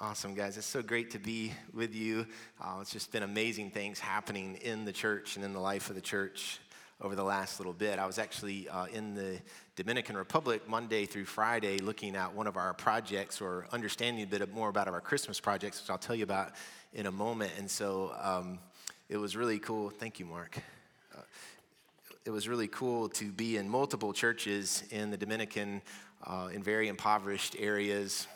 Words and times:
Awesome, 0.00 0.32
guys. 0.32 0.56
It's 0.56 0.64
so 0.64 0.80
great 0.80 1.10
to 1.10 1.18
be 1.18 1.52
with 1.74 1.92
you. 1.92 2.24
Uh, 2.60 2.78
it's 2.80 2.92
just 2.92 3.10
been 3.10 3.24
amazing 3.24 3.72
things 3.72 3.98
happening 3.98 4.54
in 4.62 4.84
the 4.84 4.92
church 4.92 5.34
and 5.34 5.44
in 5.44 5.52
the 5.52 5.58
life 5.58 5.90
of 5.90 5.96
the 5.96 6.00
church 6.00 6.60
over 7.00 7.16
the 7.16 7.24
last 7.24 7.58
little 7.58 7.72
bit. 7.72 7.98
I 7.98 8.06
was 8.06 8.16
actually 8.16 8.68
uh, 8.68 8.84
in 8.84 9.14
the 9.16 9.40
Dominican 9.74 10.16
Republic 10.16 10.68
Monday 10.68 11.04
through 11.04 11.24
Friday 11.24 11.78
looking 11.78 12.14
at 12.14 12.32
one 12.32 12.46
of 12.46 12.56
our 12.56 12.74
projects 12.74 13.40
or 13.40 13.66
understanding 13.72 14.22
a 14.22 14.26
bit 14.28 14.54
more 14.54 14.68
about 14.68 14.86
our 14.86 15.00
Christmas 15.00 15.40
projects, 15.40 15.82
which 15.82 15.90
I'll 15.90 15.98
tell 15.98 16.14
you 16.14 16.22
about 16.22 16.52
in 16.94 17.06
a 17.06 17.12
moment. 17.12 17.50
And 17.58 17.68
so 17.68 18.14
um, 18.22 18.60
it 19.08 19.16
was 19.16 19.34
really 19.34 19.58
cool. 19.58 19.90
Thank 19.90 20.20
you, 20.20 20.26
Mark. 20.26 20.58
Uh, 21.12 21.22
it 22.24 22.30
was 22.30 22.46
really 22.46 22.68
cool 22.68 23.08
to 23.08 23.32
be 23.32 23.56
in 23.56 23.68
multiple 23.68 24.12
churches 24.12 24.84
in 24.92 25.10
the 25.10 25.16
Dominican 25.16 25.82
uh, 26.24 26.50
in 26.52 26.62
very 26.62 26.86
impoverished 26.86 27.56
areas 27.58 28.28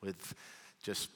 with 0.00 0.34
just 0.82 1.10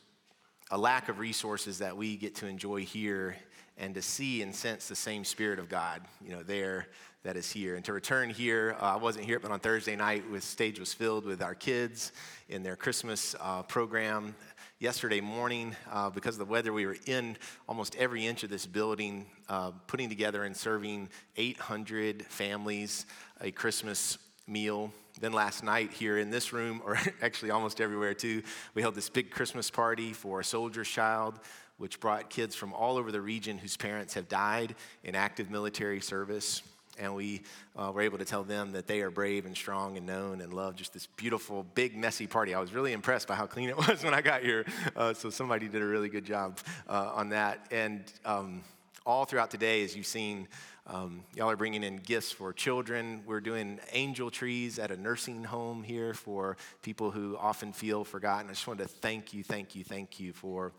a 0.71 0.79
lack 0.79 1.09
of 1.09 1.19
resources 1.19 1.79
that 1.79 1.97
we 1.97 2.17
get 2.17 2.35
to 2.37 2.47
enjoy 2.47 2.83
here 2.83 3.37
and 3.77 3.95
to 3.95 4.03
see 4.03 4.43
and 4.43 4.55
sense 4.55 4.89
the 4.89 4.97
same 4.97 5.25
spirit 5.25 5.59
of 5.59 5.69
God, 5.69 6.03
you 6.25 6.31
know, 6.31 6.43
there 6.43 6.89
that 7.25 7.37
is 7.37 7.51
here. 7.51 7.75
And 7.75 7.85
to 7.87 7.93
return 7.93 8.29
here, 8.29 8.77
uh, 8.81 8.85
I 8.85 8.97
wasn't 8.97 9.25
here, 9.25 9.41
but 9.41 9.51
on 9.51 9.59
Thursday 9.59 9.97
night, 9.97 10.31
the 10.31 10.41
stage 10.41 10.79
was 10.79 10.93
filled 10.93 11.25
with 11.25 11.43
our 11.43 11.55
kids 11.55 12.13
in 12.49 12.63
their 12.63 12.77
Christmas 12.77 13.35
uh, 13.41 13.63
program. 13.63 14.35
Yesterday 14.79 15.23
morning, 15.23 15.75
uh, 15.91 16.11
because 16.11 16.35
of 16.35 16.41
the 16.41 16.53
weather, 16.53 16.73
we 16.73 16.85
were 16.85 16.97
in 17.07 17.37
almost 17.67 17.97
every 17.97 18.27
inch 18.27 18.43
of 18.43 18.51
this 18.51 18.67
building, 18.67 19.25
uh, 19.49 19.71
putting 19.87 20.11
together 20.11 20.45
and 20.45 20.55
serving 20.55 21.09
800 21.37 22.27
families 22.27 23.07
a 23.41 23.51
Christmas 23.51 24.19
meal. 24.47 24.93
Then 25.21 25.33
last 25.33 25.63
night 25.63 25.93
here 25.93 26.19
in 26.19 26.31
this 26.31 26.53
room, 26.53 26.83
or 26.85 26.99
actually 27.23 27.51
almost 27.51 27.81
everywhere 27.81 28.15
too, 28.15 28.43
we 28.75 28.83
held 28.83 28.95
this 28.95 29.09
big 29.09 29.31
Christmas 29.31 29.71
party 29.71 30.13
for 30.13 30.41
a 30.41 30.45
soldier's 30.45 30.89
child, 30.89 31.39
which 31.79 32.01
brought 32.01 32.31
kids 32.31 32.55
from 32.55 32.73
all 32.73 32.97
over 32.97 33.13
the 33.13 33.21
region 33.21 33.59
whose 33.59 33.77
parents 33.77 34.15
have 34.15 34.29
died 34.29 34.75
in 35.05 35.15
active 35.15 35.51
military 35.51 36.01
service. 36.01 36.63
And 36.99 37.15
we 37.15 37.43
uh, 37.77 37.91
were 37.93 38.03
able 38.03 38.19
to 38.19 38.25
tell 38.25 38.45
them 38.45 38.73
that 38.73 38.87
they 38.87 39.01
are 39.01 39.11
brave 39.11 39.47
and 39.47 39.57
strong 39.57 39.97
and 39.97 40.07
known 40.07 40.41
and 40.41 40.53
love 40.53 40.77
just 40.77 40.93
this 40.93 41.07
beautiful, 41.17 41.67
big, 41.75 41.97
messy 41.97 42.29
party. 42.29 42.55
I 42.55 42.61
was 42.61 42.73
really 42.73 42.93
impressed 42.93 43.27
by 43.27 43.35
how 43.35 43.47
clean 43.47 43.69
it 43.69 43.77
was 43.89 44.05
when 44.05 44.15
I 44.15 44.21
got 44.21 44.43
here. 44.43 44.65
Uh, 44.95 45.13
so 45.13 45.31
somebody 45.31 45.69
did 45.69 45.83
a 45.83 45.87
really 45.87 46.09
good 46.09 46.25
job 46.25 46.59
uh, 46.89 47.11
on 47.15 47.31
that. 47.31 47.67
And 47.73 48.05
um, 48.25 48.63
all 49.07 49.25
throughout 49.25 49.51
today, 49.51 49.83
as 49.83 49.97
you've 49.97 50.07
seen, 50.07 50.49
um, 50.87 51.25
y'all 51.35 51.51
are 51.51 51.57
bringing 51.57 51.83
in 51.83 51.97
gifts 51.97 52.31
for 52.31 52.53
children. 52.53 53.23
We're 53.25 53.41
doing 53.41 53.81
angel 53.93 54.31
trees 54.31 54.79
at 54.79 54.91
a 54.91 54.97
nursing 54.97 55.45
home 55.45 55.83
here 55.83 56.13
for 56.13 56.59
people 56.83 57.11
who 57.11 57.39
often 57.39 57.73
feel 57.73 58.05
forgotten. 58.05 58.51
I 58.51 58.53
just 58.53 58.67
wanted 58.67 58.83
to 58.83 58.89
thank 58.89 59.33
you, 59.33 59.43
thank 59.43 59.75
you, 59.75 59.83
thank 59.83 60.21
you 60.21 60.35
for 60.35 60.73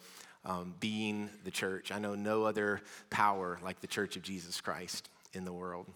um, 0.45 0.75
being 0.79 1.29
the 1.43 1.49
church. 1.49 1.91
I 1.91 1.97
know 1.97 2.13
no 2.13 2.43
other 2.43 2.81
power 3.09 3.59
like 3.63 3.79
the 3.81 3.87
church 3.87 4.15
of 4.15 4.21
Jesus 4.21 4.61
Christ 4.61 5.09
in 5.33 5.43
the 5.43 5.53
world. 5.53 5.87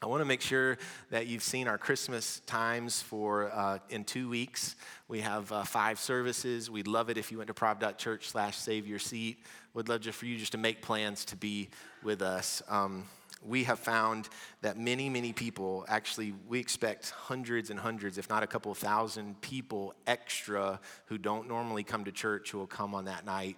I 0.00 0.06
want 0.06 0.20
to 0.20 0.26
make 0.26 0.42
sure 0.42 0.78
that 1.10 1.26
you've 1.26 1.42
seen 1.42 1.66
our 1.66 1.78
Christmas 1.78 2.40
times 2.46 3.02
for 3.02 3.50
uh, 3.50 3.78
in 3.88 4.04
two 4.04 4.28
weeks. 4.28 4.76
We 5.08 5.22
have 5.22 5.50
uh, 5.50 5.64
five 5.64 5.98
services. 5.98 6.70
We'd 6.70 6.86
love 6.86 7.10
it 7.10 7.16
if 7.16 7.32
you 7.32 7.38
went 7.38 7.48
to 7.48 7.54
prov.church 7.54 8.28
slash 8.28 8.56
save 8.56 8.86
your 8.86 9.00
seat. 9.00 9.38
Would 9.74 9.88
love 9.88 10.02
just 10.02 10.18
for 10.18 10.26
you 10.26 10.36
just 10.36 10.52
to 10.52 10.58
make 10.58 10.82
plans 10.82 11.24
to 11.24 11.36
be 11.36 11.70
with 12.04 12.22
us. 12.22 12.62
Um, 12.68 13.06
we 13.46 13.64
have 13.64 13.78
found 13.78 14.28
that 14.62 14.76
many, 14.78 15.08
many 15.08 15.32
people 15.32 15.84
actually, 15.88 16.34
we 16.48 16.58
expect 16.58 17.10
hundreds 17.10 17.70
and 17.70 17.78
hundreds, 17.78 18.18
if 18.18 18.28
not 18.28 18.42
a 18.42 18.46
couple 18.46 18.72
thousand 18.74 19.40
people 19.40 19.94
extra 20.06 20.80
who 21.06 21.18
don't 21.18 21.48
normally 21.48 21.84
come 21.84 22.04
to 22.04 22.12
church 22.12 22.50
who 22.50 22.58
will 22.58 22.66
come 22.66 22.94
on 22.94 23.04
that 23.06 23.24
night. 23.24 23.56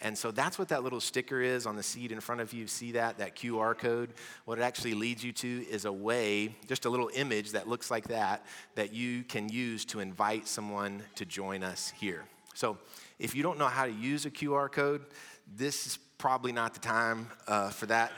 And 0.00 0.16
so 0.16 0.30
that's 0.30 0.58
what 0.58 0.68
that 0.68 0.84
little 0.84 1.00
sticker 1.00 1.40
is 1.42 1.66
on 1.66 1.74
the 1.74 1.82
seat 1.82 2.12
in 2.12 2.20
front 2.20 2.40
of 2.40 2.52
you. 2.52 2.68
See 2.68 2.92
that, 2.92 3.18
that 3.18 3.34
QR 3.34 3.76
code? 3.76 4.14
What 4.44 4.58
it 4.58 4.62
actually 4.62 4.94
leads 4.94 5.24
you 5.24 5.32
to 5.32 5.66
is 5.68 5.86
a 5.86 5.92
way, 5.92 6.54
just 6.68 6.84
a 6.84 6.90
little 6.90 7.10
image 7.14 7.52
that 7.52 7.68
looks 7.68 7.90
like 7.90 8.06
that, 8.08 8.46
that 8.76 8.92
you 8.92 9.24
can 9.24 9.48
use 9.48 9.84
to 9.86 9.98
invite 9.98 10.46
someone 10.46 11.02
to 11.16 11.24
join 11.24 11.64
us 11.64 11.92
here. 11.98 12.24
So 12.54 12.78
if 13.18 13.34
you 13.34 13.42
don't 13.42 13.58
know 13.58 13.66
how 13.66 13.86
to 13.86 13.92
use 13.92 14.24
a 14.24 14.30
QR 14.30 14.70
code, 14.70 15.04
this 15.56 15.86
is 15.86 15.98
probably 16.18 16.52
not 16.52 16.74
the 16.74 16.80
time 16.80 17.28
uh, 17.48 17.70
for 17.70 17.86
that. 17.86 18.12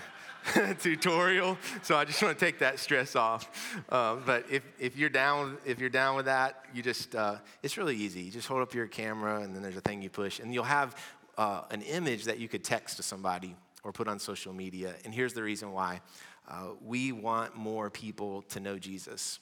tutorial. 0.80 1.58
So 1.82 1.96
I 1.96 2.04
just 2.04 2.22
want 2.22 2.38
to 2.38 2.44
take 2.44 2.58
that 2.60 2.78
stress 2.78 3.16
off. 3.16 3.50
Uh, 3.88 4.16
but 4.16 4.46
if, 4.50 4.62
if 4.78 4.96
you're 4.96 5.10
down 5.10 5.58
if 5.64 5.78
you're 5.78 5.90
down 5.90 6.16
with 6.16 6.26
that, 6.26 6.64
you 6.74 6.82
just 6.82 7.14
uh, 7.14 7.36
it's 7.62 7.76
really 7.76 7.96
easy. 7.96 8.22
You 8.22 8.30
just 8.30 8.48
hold 8.48 8.62
up 8.62 8.74
your 8.74 8.86
camera 8.86 9.40
and 9.40 9.54
then 9.54 9.62
there's 9.62 9.76
a 9.76 9.80
thing 9.80 10.02
you 10.02 10.10
push, 10.10 10.40
and 10.40 10.52
you'll 10.52 10.64
have 10.64 10.96
uh, 11.38 11.62
an 11.70 11.82
image 11.82 12.24
that 12.24 12.38
you 12.38 12.48
could 12.48 12.64
text 12.64 12.96
to 12.96 13.02
somebody 13.02 13.54
or 13.84 13.92
put 13.92 14.08
on 14.08 14.18
social 14.18 14.52
media. 14.52 14.94
And 15.04 15.14
here's 15.14 15.32
the 15.32 15.42
reason 15.42 15.72
why: 15.72 16.00
uh, 16.48 16.68
we 16.84 17.12
want 17.12 17.56
more 17.56 17.90
people 17.90 18.42
to 18.42 18.60
know 18.60 18.78
Jesus. 18.78 19.38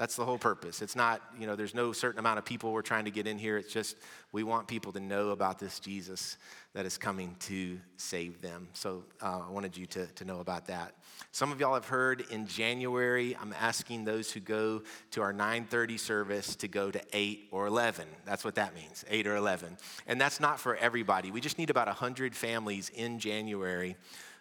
That's 0.00 0.16
the 0.16 0.24
whole 0.24 0.38
purpose. 0.38 0.80
It's 0.80 0.96
not, 0.96 1.20
you 1.38 1.46
know, 1.46 1.54
there's 1.54 1.74
no 1.74 1.92
certain 1.92 2.18
amount 2.18 2.38
of 2.38 2.46
people 2.46 2.72
we're 2.72 2.80
trying 2.80 3.04
to 3.04 3.10
get 3.10 3.26
in 3.26 3.36
here. 3.36 3.58
It's 3.58 3.70
just 3.70 3.98
we 4.32 4.42
want 4.42 4.66
people 4.66 4.92
to 4.92 5.00
know 5.00 5.28
about 5.28 5.58
this 5.58 5.78
Jesus 5.78 6.38
that 6.72 6.86
is 6.86 6.96
coming 6.96 7.36
to 7.40 7.78
save 7.98 8.40
them. 8.40 8.68
So 8.72 9.04
uh, 9.20 9.40
I 9.46 9.50
wanted 9.50 9.76
you 9.76 9.84
to, 9.84 10.06
to 10.06 10.24
know 10.24 10.40
about 10.40 10.68
that. 10.68 10.94
Some 11.32 11.52
of 11.52 11.60
y'all 11.60 11.74
have 11.74 11.86
heard 11.86 12.24
in 12.30 12.46
January, 12.46 13.36
I'm 13.38 13.54
asking 13.60 14.06
those 14.06 14.32
who 14.32 14.40
go 14.40 14.80
to 15.10 15.20
our 15.20 15.34
9:30 15.34 16.00
service 16.00 16.56
to 16.56 16.66
go 16.66 16.90
to 16.90 17.02
8 17.12 17.48
or 17.50 17.66
11. 17.66 18.08
That's 18.24 18.42
what 18.42 18.54
that 18.54 18.74
means, 18.74 19.04
8 19.06 19.26
or 19.26 19.36
11. 19.36 19.76
And 20.06 20.18
that's 20.18 20.40
not 20.40 20.58
for 20.58 20.76
everybody. 20.76 21.30
We 21.30 21.42
just 21.42 21.58
need 21.58 21.68
about 21.68 21.88
100 21.88 22.34
families 22.34 22.88
in 22.88 23.18
January 23.18 23.96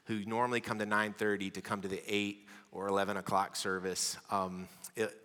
who 0.09 0.25
normally 0.25 0.59
come 0.59 0.79
to 0.79 0.87
9:30 0.87 1.53
to 1.53 1.61
come 1.61 1.81
to 1.81 1.87
the 1.87 2.01
8 2.07 2.47
or 2.71 2.87
11 2.87 3.15
o'clock 3.17 3.55
service. 3.55 4.17
Um, 4.31 4.67
it, 4.95 5.15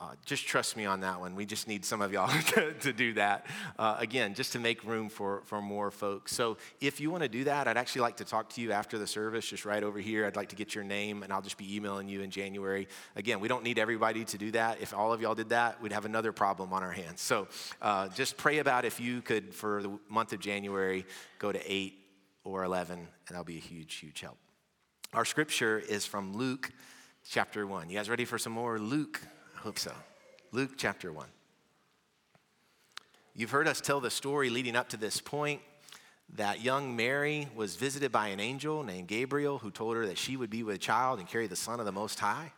uh, 0.00 0.06
just 0.26 0.44
trust 0.44 0.76
me 0.76 0.84
on 0.84 1.02
that 1.02 1.20
one. 1.20 1.36
We 1.36 1.46
just 1.46 1.68
need 1.68 1.84
some 1.84 2.02
of 2.02 2.12
y'all 2.12 2.26
to, 2.54 2.72
to 2.72 2.92
do 2.92 3.12
that. 3.12 3.46
Uh, 3.78 3.94
again, 4.00 4.34
just 4.34 4.52
to 4.54 4.58
make 4.58 4.82
room 4.82 5.08
for, 5.08 5.42
for 5.44 5.62
more 5.62 5.92
folks. 5.92 6.34
So 6.34 6.56
if 6.80 7.00
you 7.00 7.12
want 7.12 7.22
to 7.22 7.28
do 7.28 7.44
that, 7.44 7.68
I'd 7.68 7.76
actually 7.76 8.00
like 8.00 8.16
to 8.16 8.24
talk 8.24 8.48
to 8.54 8.60
you 8.60 8.72
after 8.72 8.98
the 8.98 9.06
service, 9.06 9.46
just 9.48 9.64
right 9.64 9.84
over 9.84 10.00
here. 10.00 10.26
I'd 10.26 10.34
like 10.34 10.48
to 10.48 10.56
get 10.56 10.74
your 10.74 10.82
name, 10.82 11.22
and 11.22 11.32
I'll 11.32 11.40
just 11.40 11.56
be 11.56 11.76
emailing 11.76 12.08
you 12.08 12.22
in 12.22 12.32
January. 12.32 12.88
Again, 13.14 13.38
we 13.38 13.46
don't 13.46 13.62
need 13.62 13.78
everybody 13.78 14.24
to 14.24 14.36
do 14.36 14.50
that. 14.50 14.80
If 14.80 14.92
all 14.92 15.12
of 15.12 15.20
y'all 15.20 15.36
did 15.36 15.50
that, 15.50 15.80
we'd 15.80 15.92
have 15.92 16.04
another 16.04 16.32
problem 16.32 16.72
on 16.72 16.82
our 16.82 16.90
hands. 16.90 17.20
So 17.20 17.46
uh, 17.80 18.08
just 18.08 18.36
pray 18.36 18.58
about 18.58 18.84
if 18.84 18.98
you 18.98 19.22
could, 19.22 19.54
for 19.54 19.84
the 19.84 19.96
month 20.08 20.32
of 20.32 20.40
January, 20.40 21.06
go 21.38 21.52
to 21.52 21.72
8 21.72 22.01
or 22.44 22.64
11, 22.64 22.98
and 22.98 23.08
that'll 23.28 23.44
be 23.44 23.56
a 23.56 23.60
huge, 23.60 23.94
huge 23.94 24.20
help. 24.20 24.38
Our 25.12 25.24
scripture 25.24 25.78
is 25.78 26.06
from 26.06 26.34
Luke 26.34 26.70
chapter 27.28 27.66
1. 27.66 27.90
You 27.90 27.96
guys 27.96 28.08
ready 28.08 28.24
for 28.24 28.38
some 28.38 28.52
more 28.52 28.78
Luke? 28.78 29.20
I 29.56 29.60
hope 29.60 29.78
so. 29.78 29.92
Luke 30.52 30.72
chapter 30.76 31.12
1. 31.12 31.26
You've 33.34 33.50
heard 33.50 33.68
us 33.68 33.80
tell 33.80 34.00
the 34.00 34.10
story 34.10 34.50
leading 34.50 34.76
up 34.76 34.88
to 34.90 34.96
this 34.96 35.20
point 35.20 35.60
that 36.34 36.62
young 36.62 36.96
Mary 36.96 37.48
was 37.54 37.76
visited 37.76 38.10
by 38.10 38.28
an 38.28 38.40
angel 38.40 38.82
named 38.82 39.08
Gabriel 39.08 39.58
who 39.58 39.70
told 39.70 39.96
her 39.96 40.06
that 40.06 40.18
she 40.18 40.36
would 40.36 40.50
be 40.50 40.62
with 40.62 40.76
a 40.76 40.78
child 40.78 41.18
and 41.18 41.28
carry 41.28 41.46
the 41.46 41.56
Son 41.56 41.78
of 41.78 41.86
the 41.86 41.92
Most 41.92 42.18
High. 42.20 42.52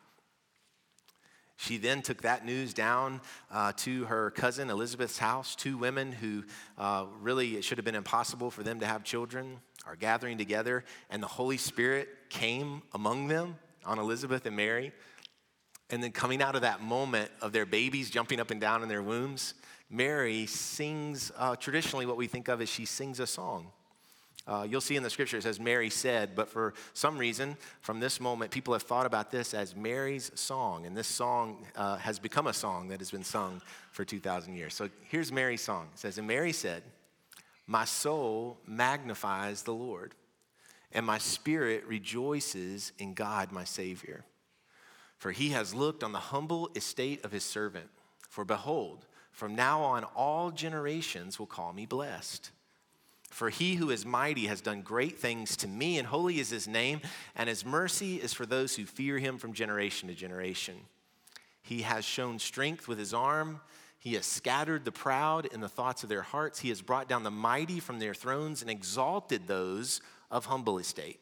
She 1.57 1.77
then 1.77 2.03
took 2.03 2.23
that 2.23 2.45
news 2.45 2.75
down 2.75 3.21
uh, 3.51 3.73
to 3.79 4.05
her 4.07 4.31
cousin 4.31 4.71
Elizabeth's 4.71 5.19
house. 5.19 5.55
Two 5.55 5.79
women 5.79 6.13
who 6.13 6.45
uh, 6.77 7.07
really 7.21 7.57
it 7.57 7.65
should 7.65 7.79
have 7.79 7.85
been 7.85 7.95
impossible 7.95 8.51
for 8.51 8.63
them 8.63 8.81
to 8.81 8.87
have 8.87 9.05
children 9.05 9.61
are 9.87 9.97
gathering 9.97 10.39
together, 10.39 10.85
and 11.11 11.23
the 11.23 11.29
Holy 11.29 11.57
Spirit 11.57 12.09
came 12.31 12.83
among 12.93 13.29
them 13.29 13.57
on 13.85 13.99
Elizabeth 13.99 14.47
and 14.47 14.57
Mary. 14.57 14.93
And 15.91 16.03
then 16.03 16.13
coming 16.13 16.43
out 16.43 16.55
of 16.55 16.63
that 16.63 16.81
moment 16.81 17.31
of 17.41 17.53
their 17.53 17.67
babies 17.67 18.11
jumping 18.11 18.41
up 18.41 18.51
and 18.51 18.61
down 18.61 18.83
in 18.83 18.89
their 18.89 19.03
wombs, 19.03 19.55
Mary 19.91 20.47
sings 20.47 21.31
uh, 21.37 21.55
traditionally 21.57 22.07
what 22.07 22.17
we 22.17 22.27
think 22.27 22.49
of 22.49 22.61
as 22.61 22.69
she 22.69 22.87
sings 22.87 23.21
a 23.21 23.27
song. 23.27 23.71
Uh, 24.47 24.67
you'll 24.69 24.81
see 24.81 24.97
in 24.97 25.03
the 25.03 25.09
scripture 25.09 25.39
it 25.39 25.43
says 25.43 25.59
Mary 25.59 25.89
said, 25.89 26.35
but 26.35 26.49
for 26.49 26.75
some 26.93 27.17
reason, 27.17 27.57
from 27.81 27.99
this 27.99 28.21
moment, 28.21 28.51
people 28.51 28.75
have 28.75 28.83
thought 28.83 29.07
about 29.07 29.31
this 29.31 29.55
as 29.55 29.75
Mary's 29.75 30.31
song. 30.35 30.85
And 30.85 30.97
this 30.97 31.07
song 31.07 31.67
uh, 31.77 31.97
has 31.97 32.19
become 32.19 32.47
a 32.47 32.53
song 32.53 32.89
that 32.89 33.01
has 33.01 33.11
been 33.11 33.25
sung 33.25 33.63
for 33.91 34.05
2,000 34.05 34.55
years. 34.55 34.75
So 34.75 34.91
here's 35.09 35.33
Mary's 35.33 35.63
song. 35.63 35.89
It 35.95 35.99
says, 35.99 36.19
And 36.19 36.27
Mary 36.27 36.53
said, 36.53 36.83
My 37.67 37.87
soul 37.87 38.59
magnifies 38.67 39.63
the 39.63 39.73
Lord, 39.73 40.15
and 40.93 41.07
my 41.07 41.19
spirit 41.19 41.85
rejoices 41.87 42.93
in 42.99 43.15
God, 43.15 43.51
my 43.51 43.65
Savior 43.65 44.25
for 45.25 45.33
he 45.33 45.49
has 45.51 45.75
looked 45.75 46.05
on 46.05 46.13
the 46.13 46.19
humble 46.19 46.69
estate 46.75 47.25
of 47.25 47.33
his 47.33 47.45
servant. 47.45 47.89
For 48.29 48.45
behold, 48.45 49.07
from 49.33 49.55
now 49.55 49.83
on 49.83 50.05
all 50.05 50.51
generations 50.51 51.39
will 51.39 51.47
call 51.47 51.73
me 51.73 51.87
blessed. 51.87 52.51
For 53.35 53.51
he 53.51 53.75
who 53.75 53.91
is 53.91 54.07
mighty 54.07 54.47
has 54.47 54.61
done 54.61 54.83
great 54.83 55.19
things 55.19 55.57
to 55.57 55.67
me, 55.67 55.99
and 55.99 56.07
holy 56.07 56.39
is 56.39 56.51
his 56.51 56.69
name, 56.69 57.01
and 57.35 57.49
his 57.49 57.67
mercy 57.67 58.15
is 58.15 58.33
for 58.33 58.47
those 58.47 58.77
who 58.77 58.87
fear 58.87 59.19
him 59.19 59.39
from 59.39 59.55
generation 59.55 60.09
to 60.09 60.15
generation. 60.15 60.77
He 61.61 61.83
has 61.83 62.05
shown 62.05 62.39
strength 62.39 62.87
with 62.87 62.97
his 62.97 63.13
arm. 63.13 63.61
He 63.99 64.15
has 64.15 64.25
scattered 64.25 64.85
the 64.85 64.93
proud 64.93 65.47
in 65.47 65.61
the 65.61 65.69
thoughts 65.69 66.05
of 66.05 66.09
their 66.09 66.23
hearts. 66.23 66.61
He 66.61 66.69
has 66.69 66.81
brought 66.81 67.09
down 67.09 67.25
the 67.25 67.31
mighty 67.33 67.81
from 67.81 67.99
their 67.99 68.15
thrones 68.15 68.63
and 68.63 68.71
exalted 68.71 69.49
those 69.49 70.01
of 70.31 70.45
humble 70.45 70.79
estate. 70.79 71.19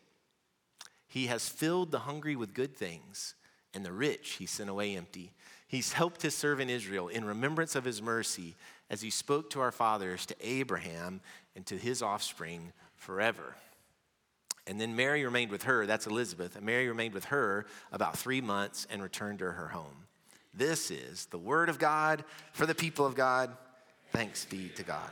He 1.09 1.29
has 1.29 1.49
filled 1.49 1.93
the 1.93 2.01
hungry 2.01 2.37
with 2.37 2.53
good 2.53 2.77
things, 2.77 3.37
and 3.73 3.87
the 3.87 3.93
rich 3.93 4.33
he 4.33 4.45
sent 4.45 4.69
away 4.69 4.99
empty. 4.99 5.33
He's 5.67 5.95
helped 5.95 6.21
his 6.21 6.35
servant 6.35 6.71
Israel 6.71 7.09
in 7.09 7.25
remembrance 7.25 7.75
of 7.75 7.87
his 7.87 8.03
mercy 8.03 8.55
as 8.93 9.01
he 9.01 9.11
spoke 9.11 9.49
to 9.51 9.61
our 9.61 9.73
fathers, 9.73 10.27
to 10.27 10.37
Abraham, 10.43 11.23
and 11.57 11.65
to 11.65 11.79
his 11.79 12.03
offspring 12.03 12.73
forever. 12.95 13.57
And 14.67 14.79
then 14.79 14.95
Mary 14.95 15.25
remained 15.25 15.51
with 15.51 15.65
her, 15.65 15.87
that's 15.87 16.07
Elizabeth, 16.07 16.55
and 16.55 16.65
Mary 16.65 16.87
remained 16.87 17.15
with 17.15 17.25
her 17.25 17.67
about 17.91 18.19
three 18.19 18.43
months 18.43 18.87
and 18.91 19.03
returned 19.03 19.41
to 19.41 19.51
her 19.51 19.69
home. 19.69 20.07
This 20.55 20.91
is 20.91 21.27
the 21.27 21.39
word 21.39 21.71
of 21.71 21.79
God 21.79 22.23
for 22.53 22.67
the 22.67 22.75
people 22.75 23.07
of 23.07 23.15
God. 23.15 23.51
Thanks 24.13 24.45
be 24.45 24.69
to 24.77 24.83
God. 24.83 25.11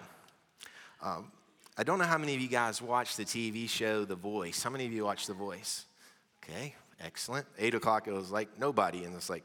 Um, 1.03 1.32
I 1.79 1.82
don't 1.82 1.99
know 1.99 2.05
how 2.05 2.19
many 2.19 2.35
of 2.35 2.41
you 2.43 2.49
guys 2.49 2.82
watch 2.82 3.17
the 3.17 3.25
TV 3.25 3.67
show 3.67 4.05
The 4.05 4.15
Voice. 4.15 4.62
How 4.62 4.69
many 4.69 4.85
of 4.85 4.93
you 4.93 5.05
watch 5.06 5.27
The 5.27 5.32
Voice? 5.32 5.87
Okay, 6.44 6.75
excellent. 7.00 7.47
Eight 7.59 7.75
o'clock, 7.75 8.06
it 8.06 8.12
was 8.12 8.31
like 8.31 8.59
nobody, 8.59 9.05
and 9.05 9.17
it's 9.17 9.31
like, 9.31 9.44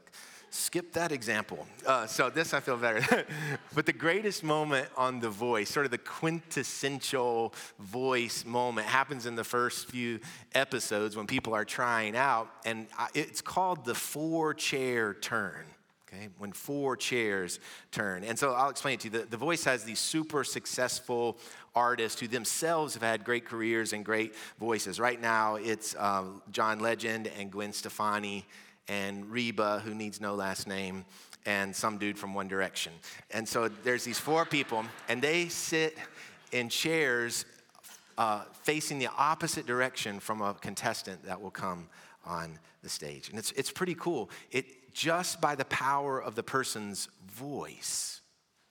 skip 0.56 0.92
that 0.92 1.12
example. 1.12 1.66
Uh, 1.86 2.06
so 2.06 2.30
this 2.30 2.54
I 2.54 2.60
feel 2.60 2.76
better. 2.76 3.26
but 3.74 3.86
the 3.86 3.92
greatest 3.92 4.42
moment 4.42 4.88
on 4.96 5.20
The 5.20 5.30
Voice, 5.30 5.70
sort 5.70 5.86
of 5.86 5.92
the 5.92 5.98
quintessential 5.98 7.54
voice 7.78 8.44
moment, 8.44 8.86
happens 8.86 9.26
in 9.26 9.36
the 9.36 9.44
first 9.44 9.88
few 9.88 10.20
episodes 10.54 11.16
when 11.16 11.26
people 11.26 11.54
are 11.54 11.64
trying 11.64 12.16
out, 12.16 12.48
and 12.64 12.86
it's 13.14 13.40
called 13.40 13.84
the 13.84 13.94
four 13.94 14.54
chair 14.54 15.14
turn. 15.14 15.64
Okay, 16.08 16.28
when 16.38 16.52
four 16.52 16.96
chairs 16.96 17.58
turn. 17.90 18.22
And 18.22 18.38
so 18.38 18.52
I'll 18.52 18.70
explain 18.70 18.94
it 18.94 19.00
to 19.00 19.08
you. 19.08 19.18
The, 19.18 19.26
the 19.26 19.36
Voice 19.36 19.64
has 19.64 19.82
these 19.82 19.98
super 19.98 20.44
successful 20.44 21.36
artists 21.74 22.20
who 22.20 22.28
themselves 22.28 22.94
have 22.94 23.02
had 23.02 23.24
great 23.24 23.44
careers 23.44 23.92
and 23.92 24.04
great 24.04 24.34
voices. 24.60 25.00
Right 25.00 25.20
now, 25.20 25.56
it's 25.56 25.96
um, 25.96 26.42
John 26.52 26.78
Legend 26.78 27.26
and 27.36 27.50
Gwen 27.50 27.72
Stefani 27.72 28.46
and 28.88 29.30
Reba, 29.30 29.80
who 29.84 29.94
needs 29.94 30.20
no 30.20 30.34
last 30.34 30.66
name, 30.66 31.04
and 31.44 31.74
some 31.74 31.98
dude 31.98 32.18
from 32.18 32.34
One 32.34 32.48
Direction. 32.48 32.92
And 33.30 33.48
so 33.48 33.68
there's 33.68 34.04
these 34.04 34.18
four 34.18 34.44
people, 34.44 34.84
and 35.08 35.22
they 35.22 35.48
sit 35.48 35.96
in 36.52 36.68
chairs 36.68 37.44
uh, 38.18 38.42
facing 38.62 38.98
the 38.98 39.08
opposite 39.16 39.66
direction 39.66 40.20
from 40.20 40.40
a 40.40 40.54
contestant 40.54 41.24
that 41.24 41.40
will 41.40 41.50
come 41.50 41.88
on 42.24 42.58
the 42.82 42.88
stage. 42.88 43.28
And 43.28 43.38
it's, 43.38 43.52
it's 43.52 43.70
pretty 43.70 43.94
cool. 43.94 44.30
It 44.50 44.92
just 44.92 45.40
by 45.40 45.54
the 45.54 45.66
power 45.66 46.22
of 46.22 46.34
the 46.34 46.42
person's 46.42 47.08
voice, 47.30 48.22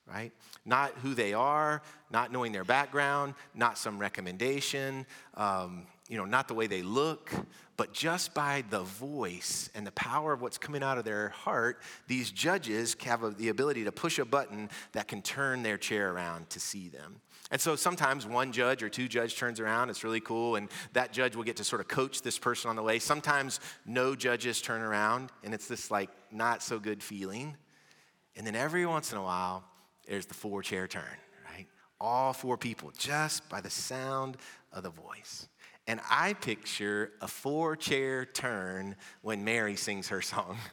right? 0.08 0.32
Not 0.66 0.92
who 1.02 1.14
they 1.14 1.34
are, 1.34 1.82
not 2.12 2.32
knowing 2.32 2.52
their 2.52 2.64
background, 2.64 3.34
not 3.54 3.78
some 3.78 3.98
recommendation, 3.98 5.06
um, 5.36 5.88
you 6.08 6.18
know, 6.18 6.26
not 6.26 6.48
the 6.48 6.54
way 6.54 6.68
they 6.68 6.84
look, 6.84 7.32
but 7.78 7.92
just 7.92 8.34
by 8.34 8.64
the 8.70 8.82
voice 8.82 9.70
and 9.74 9.86
the 9.86 9.92
power 9.94 10.32
of 10.32 10.42
what's 10.42 10.58
coming 10.58 10.84
out 10.84 10.98
of 10.98 11.06
their 11.06 11.30
heart, 11.30 11.82
these 12.08 12.32
judges 12.32 12.96
have 13.04 13.38
the 13.38 13.50
ability 13.50 13.84
to 13.84 13.92
push 13.92 14.20
a 14.20 14.26
button 14.26 14.70
that 14.92 15.08
can 15.08 15.22
turn 15.22 15.64
their 15.64 15.78
chair 15.78 16.12
around 16.12 16.50
to 16.52 16.60
see 16.60 16.88
them. 16.88 17.22
And 17.52 17.60
so 17.60 17.76
sometimes 17.76 18.26
one 18.26 18.52
judge 18.52 18.82
or 18.82 18.90
two 18.90 19.08
judge 19.08 19.36
turns 19.36 19.60
around, 19.60 19.90
it's 19.90 20.04
really 20.04 20.20
cool, 20.20 20.56
and 20.56 20.70
that 20.94 21.12
judge 21.12 21.36
will 21.36 21.44
get 21.44 21.58
to 21.58 21.64
sort 21.64 21.80
of 21.80 21.88
coach 21.88 22.22
this 22.22 22.40
person 22.40 22.70
on 22.70 22.76
the 22.76 22.84
way. 22.84 22.98
Sometimes 22.98 23.60
no 23.86 24.16
judges 24.16 24.62
turn 24.62 24.82
around, 24.82 25.32
and 25.44 25.54
it's 25.54 25.68
this 25.68 25.92
like 25.92 26.10
not 26.32 26.64
so 26.64 26.80
good 26.80 27.04
feeling. 27.04 27.56
And 28.36 28.46
then 28.46 28.56
every 28.56 28.86
once 28.86 29.12
in 29.12 29.18
a 29.18 29.24
while, 29.24 29.64
there's 30.08 30.26
the 30.26 30.34
four 30.34 30.62
chair 30.62 30.88
turn, 30.88 31.04
right? 31.54 31.68
All 32.00 32.34
four 32.34 32.58
people, 32.58 32.92
just 32.98 33.48
by 33.50 33.62
the 33.62 33.70
sound 33.70 34.38
of 34.72 34.84
the 34.84 34.90
voice. 34.90 35.48
And 35.88 36.00
I 36.10 36.34
picture 36.34 37.12
a 37.22 37.28
four 37.28 37.76
chair 37.76 38.26
turn 38.26 38.96
when 39.22 39.44
Mary 39.44 39.76
sings 39.76 40.08
her 40.10 40.22
song. 40.22 40.58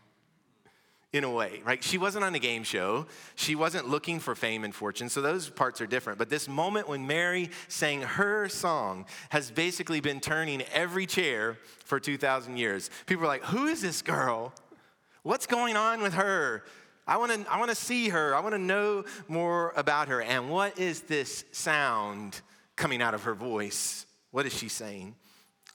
in 1.12 1.24
a 1.24 1.30
way, 1.30 1.60
right? 1.64 1.84
She 1.84 1.98
wasn't 1.98 2.24
on 2.24 2.34
a 2.34 2.38
game 2.38 2.62
show. 2.62 3.06
She 3.34 3.54
wasn't 3.54 3.86
looking 3.86 4.18
for 4.18 4.34
fame 4.34 4.64
and 4.64 4.74
fortune. 4.74 5.10
So 5.10 5.20
those 5.20 5.50
parts 5.50 5.80
are 5.82 5.86
different. 5.86 6.18
But 6.18 6.30
this 6.30 6.48
moment 6.48 6.88
when 6.88 7.06
Mary 7.06 7.50
sang 7.68 8.00
her 8.00 8.48
song 8.48 9.04
has 9.28 9.50
basically 9.50 10.00
been 10.00 10.20
turning 10.20 10.62
every 10.72 11.04
chair 11.04 11.58
for 11.84 12.00
2,000 12.00 12.56
years. 12.56 12.88
People 13.04 13.24
are 13.24 13.28
like, 13.28 13.44
who 13.44 13.66
is 13.66 13.82
this 13.82 14.00
girl? 14.00 14.54
What's 15.22 15.46
going 15.46 15.76
on 15.76 16.00
with 16.00 16.14
her? 16.14 16.64
I 17.06 17.16
want 17.16 17.32
to 17.32 17.52
I 17.52 17.58
want 17.58 17.70
to 17.70 17.76
see 17.76 18.08
her. 18.10 18.34
I 18.34 18.40
want 18.40 18.54
to 18.54 18.60
know 18.60 19.04
more 19.28 19.72
about 19.76 20.08
her. 20.08 20.22
And 20.22 20.50
what 20.50 20.78
is 20.78 21.02
this 21.02 21.44
sound 21.52 22.40
coming 22.76 23.02
out 23.02 23.14
of 23.14 23.24
her 23.24 23.34
voice? 23.34 24.06
What 24.30 24.46
is 24.46 24.54
she 24.54 24.68
saying? 24.68 25.14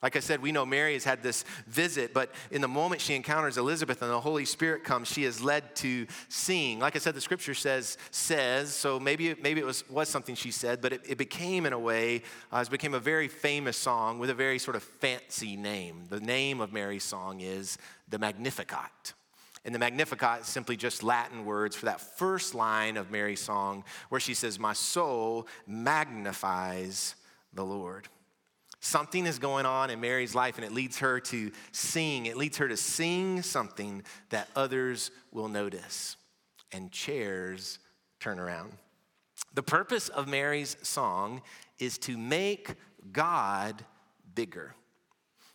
Like 0.04 0.16
I 0.16 0.20
said, 0.20 0.44
we 0.44 0.52
know 0.52 0.64
Mary 0.64 0.94
has 0.94 1.04
had 1.04 1.24
this 1.24 1.44
visit, 1.66 2.14
but 2.14 2.32
in 2.52 2.62
the 2.62 2.68
moment 2.68 3.02
she 3.02 3.16
encounters 3.16 3.58
Elizabeth 3.58 4.04
and 4.04 4.12
the 4.12 4.20
Holy 4.20 4.46
Spirit 4.46 4.84
comes, 4.84 5.08
she 5.08 5.24
is 5.24 5.42
led 5.42 5.76
to 5.78 6.06
sing. 6.30 6.78
Like 6.78 6.96
I 6.96 7.00
said, 7.00 7.16
the 7.16 7.22
scripture 7.22 7.56
says, 7.56 7.98
says, 8.12 8.72
so 8.72 9.00
maybe, 9.00 9.34
maybe 9.42 9.60
it 9.60 9.66
was, 9.66 9.90
was 9.90 10.08
something 10.08 10.36
she 10.36 10.52
said, 10.52 10.82
but 10.82 10.94
it, 10.94 11.02
it 11.10 11.18
became 11.18 11.66
in 11.66 11.74
a 11.74 11.80
way, 11.80 12.22
uh, 12.52 12.64
it 12.66 12.70
became 12.70 12.94
a 12.94 13.00
very 13.00 13.28
famous 13.28 13.76
song 13.76 14.20
with 14.20 14.30
a 14.30 14.36
very 14.36 14.60
sort 14.60 14.76
of 14.76 14.84
fancy 14.84 15.56
name. 15.56 16.04
The 16.10 16.20
name 16.20 16.62
of 16.62 16.72
Mary's 16.72 17.04
song 17.04 17.42
is 17.42 17.80
the 18.08 18.20
Magnificat. 18.20 19.14
And 19.68 19.76
the 19.76 19.80
Magnificat 19.80 20.42
is 20.44 20.48
simply 20.48 20.78
just 20.78 21.04
Latin 21.04 21.44
words 21.44 21.76
for 21.76 21.88
that 21.88 22.00
first 22.00 22.56
line 22.56 22.96
of 22.96 23.12
Mary's 23.12 23.42
song 23.42 23.84
where 24.08 24.22
she 24.22 24.34
says, 24.34 24.58
My 24.58 24.72
soul 24.72 25.46
magnifies 25.68 27.16
the 27.52 27.66
Lord. 27.66 28.08
Something 28.80 29.26
is 29.26 29.40
going 29.40 29.66
on 29.66 29.90
in 29.90 30.00
Mary's 30.00 30.34
life, 30.34 30.56
and 30.56 30.64
it 30.64 30.72
leads 30.72 31.00
her 31.00 31.20
to 31.20 31.52
sing. 31.74 32.28
It 32.28 32.38
leads 32.38 32.56
her 32.60 32.70
to 32.70 32.78
sing 32.78 33.42
something 33.42 34.04
that 34.30 34.48
others 34.56 35.12
will 35.34 35.50
notice, 35.50 36.16
and 36.72 36.90
chairs 36.90 37.80
turn 38.22 38.40
around. 38.40 38.72
The 39.54 39.64
purpose 39.64 40.08
of 40.08 40.30
Mary's 40.30 40.78
song 40.82 41.42
is 41.78 41.98
to 42.00 42.18
make 42.18 42.76
God 43.12 43.84
bigger. 44.34 44.76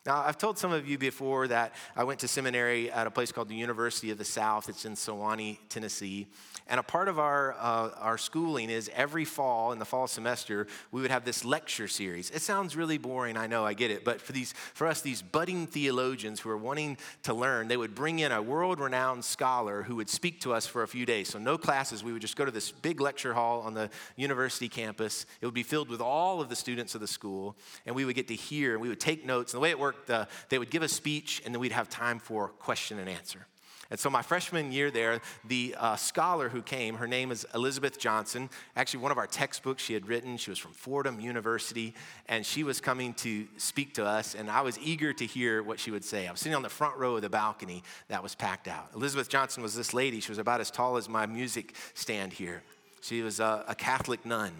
Now, 0.04 0.20
I've 0.20 0.36
told 0.36 0.58
some 0.58 0.72
of 0.72 0.88
you 0.88 0.98
before 0.98 1.46
that 1.46 1.74
I 1.94 2.02
went 2.02 2.18
to 2.20 2.28
seminary 2.28 2.90
at 2.90 3.06
a 3.06 3.10
place 3.10 3.30
called 3.30 3.48
the 3.48 3.54
University 3.54 4.10
of 4.10 4.18
the 4.18 4.24
South. 4.24 4.68
It's 4.68 4.84
in 4.84 4.94
Sewanee, 4.94 5.58
Tennessee. 5.68 6.26
And 6.66 6.80
a 6.80 6.82
part 6.82 7.06
of 7.06 7.20
our, 7.20 7.54
uh, 7.54 7.90
our 7.98 8.18
schooling 8.18 8.68
is 8.68 8.90
every 8.94 9.24
fall, 9.24 9.70
in 9.70 9.78
the 9.78 9.84
fall 9.84 10.08
semester, 10.08 10.66
we 10.90 11.02
would 11.02 11.12
have 11.12 11.24
this 11.24 11.44
lecture 11.44 11.86
series. 11.86 12.30
It 12.30 12.42
sounds 12.42 12.74
really 12.74 12.98
boring, 12.98 13.36
I 13.36 13.46
know, 13.46 13.64
I 13.64 13.74
get 13.74 13.92
it. 13.92 14.04
But 14.04 14.20
for, 14.20 14.32
these, 14.32 14.54
for 14.74 14.88
us, 14.88 15.02
these 15.02 15.22
budding 15.22 15.68
theologians 15.68 16.40
who 16.40 16.50
are 16.50 16.56
wanting 16.56 16.98
to 17.22 17.32
learn, 17.32 17.68
they 17.68 17.76
would 17.76 17.94
bring 17.94 18.18
in 18.18 18.32
a 18.32 18.42
world 18.42 18.80
renowned 18.80 19.24
scholar 19.24 19.84
who 19.84 19.96
would 19.96 20.08
speak 20.08 20.40
to 20.40 20.52
us 20.52 20.66
for 20.66 20.82
a 20.82 20.88
few 20.88 21.06
days. 21.06 21.28
So, 21.28 21.38
no 21.38 21.56
classes. 21.56 22.02
We 22.02 22.12
would 22.12 22.22
just 22.22 22.36
go 22.36 22.44
to 22.44 22.50
this 22.50 22.72
big 22.72 23.00
lecture 23.00 23.34
hall 23.34 23.60
on 23.60 23.74
the 23.74 23.88
university 24.16 24.68
campus. 24.68 25.26
It 25.40 25.46
would 25.46 25.54
be 25.54 25.62
filled 25.62 25.88
with 25.88 26.00
all 26.00 26.40
of 26.40 26.48
the 26.48 26.56
students 26.56 26.96
of 26.96 27.00
the 27.00 27.06
school. 27.06 27.56
And 27.86 27.94
we 27.94 28.04
would 28.04 28.16
get 28.16 28.26
to 28.28 28.34
hear, 28.34 28.72
and 28.72 28.80
we 28.80 28.88
would 28.88 29.00
take 29.00 29.24
notes. 29.24 29.52
And 29.52 29.60
the 29.60 29.62
way 29.62 29.70
it 29.70 29.78
worked, 29.92 30.10
uh, 30.10 30.26
they 30.48 30.58
would 30.58 30.70
give 30.70 30.82
a 30.82 30.88
speech, 30.88 31.42
and 31.44 31.54
then 31.54 31.60
we'd 31.60 31.72
have 31.72 31.88
time 31.88 32.18
for 32.18 32.48
question 32.48 32.98
and 32.98 33.08
answer. 33.08 33.46
And 33.90 34.00
so, 34.00 34.08
my 34.08 34.22
freshman 34.22 34.72
year 34.72 34.90
there, 34.90 35.20
the 35.46 35.76
uh, 35.78 35.96
scholar 35.96 36.48
who 36.48 36.62
came, 36.62 36.94
her 36.94 37.06
name 37.06 37.30
is 37.30 37.46
Elizabeth 37.54 37.98
Johnson. 37.98 38.48
Actually, 38.74 39.00
one 39.00 39.12
of 39.12 39.18
our 39.18 39.26
textbooks 39.26 39.82
she 39.82 39.92
had 39.92 40.08
written, 40.08 40.38
she 40.38 40.48
was 40.48 40.58
from 40.58 40.72
Fordham 40.72 41.20
University, 41.20 41.92
and 42.26 42.46
she 42.46 42.64
was 42.64 42.80
coming 42.80 43.12
to 43.14 43.46
speak 43.58 43.92
to 43.94 44.06
us. 44.06 44.34
And 44.34 44.50
I 44.50 44.62
was 44.62 44.78
eager 44.78 45.12
to 45.12 45.26
hear 45.26 45.62
what 45.62 45.78
she 45.78 45.90
would 45.90 46.06
say. 46.06 46.26
I 46.26 46.30
was 46.30 46.40
sitting 46.40 46.56
on 46.56 46.62
the 46.62 46.70
front 46.70 46.96
row 46.96 47.16
of 47.16 47.22
the 47.22 47.28
balcony 47.28 47.82
that 48.08 48.22
was 48.22 48.34
packed 48.34 48.66
out. 48.66 48.88
Elizabeth 48.94 49.28
Johnson 49.28 49.62
was 49.62 49.74
this 49.74 49.92
lady, 49.92 50.20
she 50.20 50.30
was 50.30 50.38
about 50.38 50.62
as 50.62 50.70
tall 50.70 50.96
as 50.96 51.06
my 51.06 51.26
music 51.26 51.74
stand 51.92 52.32
here. 52.32 52.62
She 53.02 53.20
was 53.20 53.40
a, 53.40 53.64
a 53.68 53.74
Catholic 53.74 54.24
nun. 54.24 54.52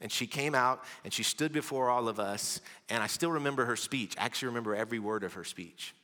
And 0.00 0.10
she 0.10 0.26
came 0.26 0.54
out 0.54 0.84
and 1.04 1.12
she 1.12 1.22
stood 1.22 1.52
before 1.52 1.90
all 1.90 2.08
of 2.08 2.18
us, 2.18 2.60
and 2.88 3.02
I 3.02 3.06
still 3.06 3.30
remember 3.30 3.66
her 3.66 3.76
speech. 3.76 4.14
I 4.18 4.24
actually 4.24 4.48
remember 4.48 4.74
every 4.74 4.98
word 4.98 5.24
of 5.24 5.34
her 5.34 5.44
speech 5.44 5.94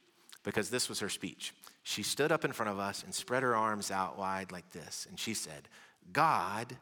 because 0.43 0.71
this 0.71 0.89
was 0.89 1.01
her 1.01 1.09
speech. 1.09 1.55
She 1.83 2.03
stood 2.03 2.33
up 2.33 2.45
in 2.45 2.53
front 2.53 2.71
of 2.71 2.79
us 2.79 3.03
and 3.05 3.15
spread 3.15 3.43
her 3.43 3.57
arms 3.57 3.91
out 3.91 4.19
wide 4.19 4.53
like 4.53 4.71
this. 4.71 5.07
And 5.09 5.19
she 5.19 5.35
said, 5.35 5.69
God 6.13 6.77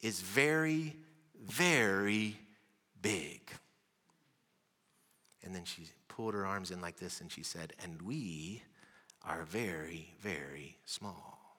is 0.00 0.20
very, 0.20 0.96
very 1.40 2.36
big. 3.00 3.40
And 5.42 5.54
then 5.54 5.64
she 5.64 5.88
pulled 6.08 6.34
her 6.34 6.46
arms 6.46 6.70
in 6.70 6.80
like 6.80 6.96
this 6.96 7.20
and 7.20 7.30
she 7.30 7.42
said, 7.42 7.72
And 7.82 8.02
we 8.02 8.62
are 9.24 9.44
very, 9.44 10.14
very 10.20 10.76
small. 10.84 11.58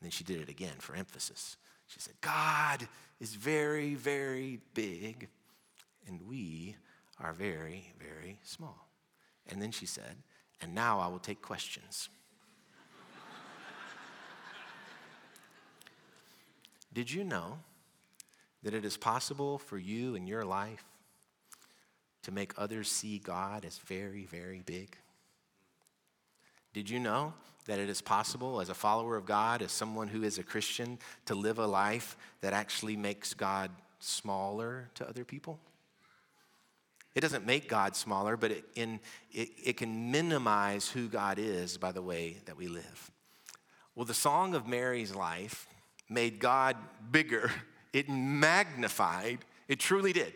And 0.00 0.06
then 0.06 0.10
she 0.10 0.24
did 0.24 0.40
it 0.40 0.48
again 0.48 0.76
for 0.78 0.96
emphasis. 0.96 1.56
She 1.90 1.98
said, 1.98 2.14
God 2.20 2.86
is 3.20 3.34
very, 3.34 3.94
very 3.94 4.60
big, 4.74 5.28
and 6.06 6.20
we 6.28 6.76
are 7.18 7.32
very, 7.32 7.92
very 7.98 8.38
small. 8.44 8.88
And 9.48 9.60
then 9.60 9.72
she 9.72 9.86
said, 9.86 10.16
and 10.62 10.72
now 10.72 11.00
I 11.00 11.08
will 11.08 11.18
take 11.18 11.42
questions. 11.42 12.08
Did 16.92 17.10
you 17.10 17.24
know 17.24 17.58
that 18.62 18.72
it 18.72 18.84
is 18.84 18.96
possible 18.96 19.58
for 19.58 19.76
you 19.76 20.14
in 20.14 20.28
your 20.28 20.44
life 20.44 20.84
to 22.22 22.30
make 22.30 22.52
others 22.56 22.88
see 22.88 23.18
God 23.18 23.64
as 23.64 23.78
very, 23.78 24.26
very 24.26 24.62
big? 24.64 24.96
Did 26.72 26.88
you 26.88 27.00
know 27.00 27.34
that 27.66 27.78
it 27.78 27.88
is 27.88 28.00
possible 28.00 28.60
as 28.60 28.68
a 28.68 28.74
follower 28.74 29.16
of 29.16 29.26
God, 29.26 29.62
as 29.62 29.72
someone 29.72 30.08
who 30.08 30.22
is 30.22 30.38
a 30.38 30.42
Christian, 30.42 30.98
to 31.26 31.34
live 31.34 31.58
a 31.58 31.66
life 31.66 32.16
that 32.40 32.52
actually 32.52 32.96
makes 32.96 33.34
God 33.34 33.70
smaller 33.98 34.88
to 34.94 35.08
other 35.08 35.24
people? 35.24 35.58
It 37.14 37.20
doesn't 37.20 37.44
make 37.44 37.68
God 37.68 37.96
smaller, 37.96 38.36
but 38.36 38.52
it, 38.52 38.64
in, 38.74 39.00
it, 39.32 39.50
it 39.62 39.76
can 39.76 40.10
minimize 40.10 40.88
who 40.88 41.08
God 41.08 41.38
is 41.38 41.76
by 41.76 41.92
the 41.92 42.02
way 42.02 42.36
that 42.46 42.56
we 42.56 42.68
live. 42.68 43.10
Well, 43.94 44.06
the 44.06 44.14
song 44.14 44.54
of 44.54 44.68
Mary's 44.68 45.14
life 45.14 45.66
made 46.08 46.38
God 46.38 46.76
bigger, 47.10 47.50
it 47.92 48.08
magnified, 48.08 49.38
it 49.68 49.80
truly 49.80 50.12
did. 50.12 50.32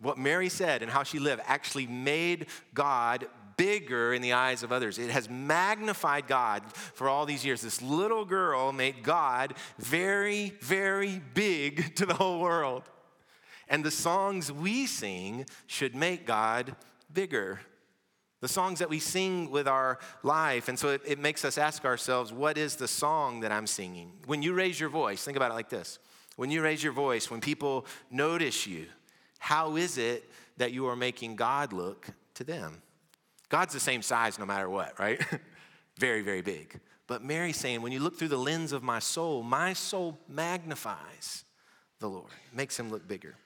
What 0.00 0.18
Mary 0.18 0.48
said 0.48 0.82
and 0.82 0.90
how 0.90 1.04
she 1.04 1.18
lived 1.18 1.42
actually 1.46 1.86
made 1.86 2.46
God 2.74 3.26
bigger 3.62 4.12
in 4.12 4.22
the 4.22 4.32
eyes 4.32 4.64
of 4.64 4.72
others. 4.72 4.98
It 4.98 5.10
has 5.10 5.30
magnified 5.30 6.26
God 6.26 6.64
for 6.74 7.08
all 7.08 7.24
these 7.26 7.44
years. 7.44 7.60
This 7.60 7.80
little 7.80 8.24
girl 8.24 8.72
made 8.72 9.04
God 9.04 9.54
very, 9.78 10.52
very 10.60 11.22
big 11.32 11.94
to 11.96 12.04
the 12.04 12.14
whole 12.14 12.40
world. 12.40 12.82
And 13.68 13.84
the 13.84 13.92
songs 13.92 14.50
we 14.50 14.86
sing 14.86 15.46
should 15.68 15.94
make 15.94 16.26
God 16.26 16.74
bigger. 17.12 17.60
The 18.40 18.48
songs 18.48 18.80
that 18.80 18.90
we 18.90 18.98
sing 18.98 19.52
with 19.52 19.68
our 19.68 20.00
life. 20.24 20.68
And 20.68 20.76
so 20.76 20.88
it, 20.88 21.02
it 21.06 21.20
makes 21.20 21.44
us 21.44 21.56
ask 21.56 21.84
ourselves, 21.84 22.32
what 22.32 22.58
is 22.58 22.74
the 22.74 22.88
song 22.88 23.42
that 23.42 23.52
I'm 23.52 23.68
singing? 23.68 24.10
When 24.26 24.42
you 24.42 24.54
raise 24.54 24.80
your 24.80 24.88
voice, 24.88 25.22
think 25.22 25.36
about 25.36 25.52
it 25.52 25.54
like 25.54 25.68
this. 25.68 26.00
When 26.34 26.50
you 26.50 26.62
raise 26.62 26.82
your 26.82 26.94
voice, 26.94 27.30
when 27.30 27.40
people 27.40 27.86
notice 28.10 28.66
you, 28.66 28.86
how 29.38 29.76
is 29.76 29.98
it 29.98 30.28
that 30.56 30.72
you 30.72 30.88
are 30.88 30.96
making 30.96 31.36
God 31.36 31.72
look 31.72 32.08
to 32.34 32.42
them? 32.42 32.82
God's 33.52 33.74
the 33.74 33.80
same 33.80 34.00
size 34.00 34.38
no 34.38 34.46
matter 34.46 34.70
what, 34.70 34.98
right? 34.98 35.20
very, 35.98 36.22
very 36.22 36.40
big. 36.40 36.80
But 37.06 37.22
Mary's 37.22 37.58
saying, 37.58 37.82
when 37.82 37.92
you 37.92 38.00
look 38.00 38.18
through 38.18 38.28
the 38.28 38.38
lens 38.38 38.72
of 38.72 38.82
my 38.82 38.98
soul, 38.98 39.42
my 39.42 39.74
soul 39.74 40.18
magnifies 40.26 41.44
the 41.98 42.08
Lord, 42.08 42.30
makes 42.54 42.80
him 42.80 42.88
look 42.88 43.06
bigger. 43.06 43.36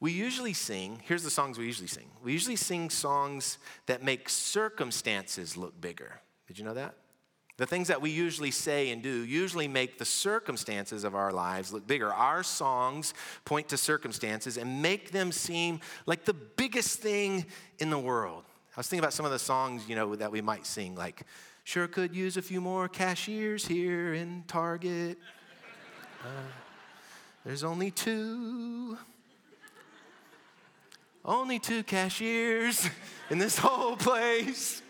We 0.00 0.10
usually 0.10 0.54
sing, 0.54 1.00
here's 1.04 1.22
the 1.22 1.30
songs 1.30 1.56
we 1.56 1.66
usually 1.66 1.86
sing. 1.86 2.10
We 2.24 2.32
usually 2.32 2.56
sing 2.56 2.90
songs 2.90 3.58
that 3.86 4.02
make 4.02 4.28
circumstances 4.28 5.56
look 5.56 5.80
bigger. 5.80 6.20
Did 6.48 6.58
you 6.58 6.64
know 6.64 6.74
that? 6.74 6.96
The 7.58 7.66
things 7.66 7.86
that 7.86 8.02
we 8.02 8.10
usually 8.10 8.50
say 8.50 8.90
and 8.90 9.04
do 9.04 9.24
usually 9.24 9.68
make 9.68 9.98
the 9.98 10.04
circumstances 10.04 11.04
of 11.04 11.14
our 11.14 11.30
lives 11.30 11.72
look 11.72 11.86
bigger. 11.86 12.12
Our 12.12 12.42
songs 12.42 13.14
point 13.44 13.68
to 13.68 13.76
circumstances 13.76 14.56
and 14.56 14.82
make 14.82 15.12
them 15.12 15.30
seem 15.30 15.78
like 16.06 16.24
the 16.24 16.34
biggest 16.34 16.98
thing 16.98 17.46
in 17.78 17.88
the 17.88 18.00
world. 18.00 18.42
I 18.74 18.80
was 18.80 18.88
thinking 18.88 19.04
about 19.04 19.12
some 19.12 19.26
of 19.26 19.32
the 19.32 19.38
songs, 19.38 19.86
you 19.86 19.94
know, 19.94 20.14
that 20.16 20.32
we 20.32 20.40
might 20.40 20.64
sing, 20.64 20.94
like, 20.94 21.24
sure 21.62 21.86
could 21.86 22.16
use 22.16 22.38
a 22.38 22.42
few 22.42 22.58
more 22.58 22.88
cashiers 22.88 23.66
here 23.66 24.14
in 24.14 24.44
Target. 24.46 25.18
Uh, 26.24 26.28
there's 27.44 27.64
only 27.64 27.90
two. 27.90 28.96
Only 31.22 31.58
two 31.58 31.82
cashiers 31.82 32.88
in 33.28 33.38
this 33.38 33.58
whole 33.58 33.94
place. 33.94 34.80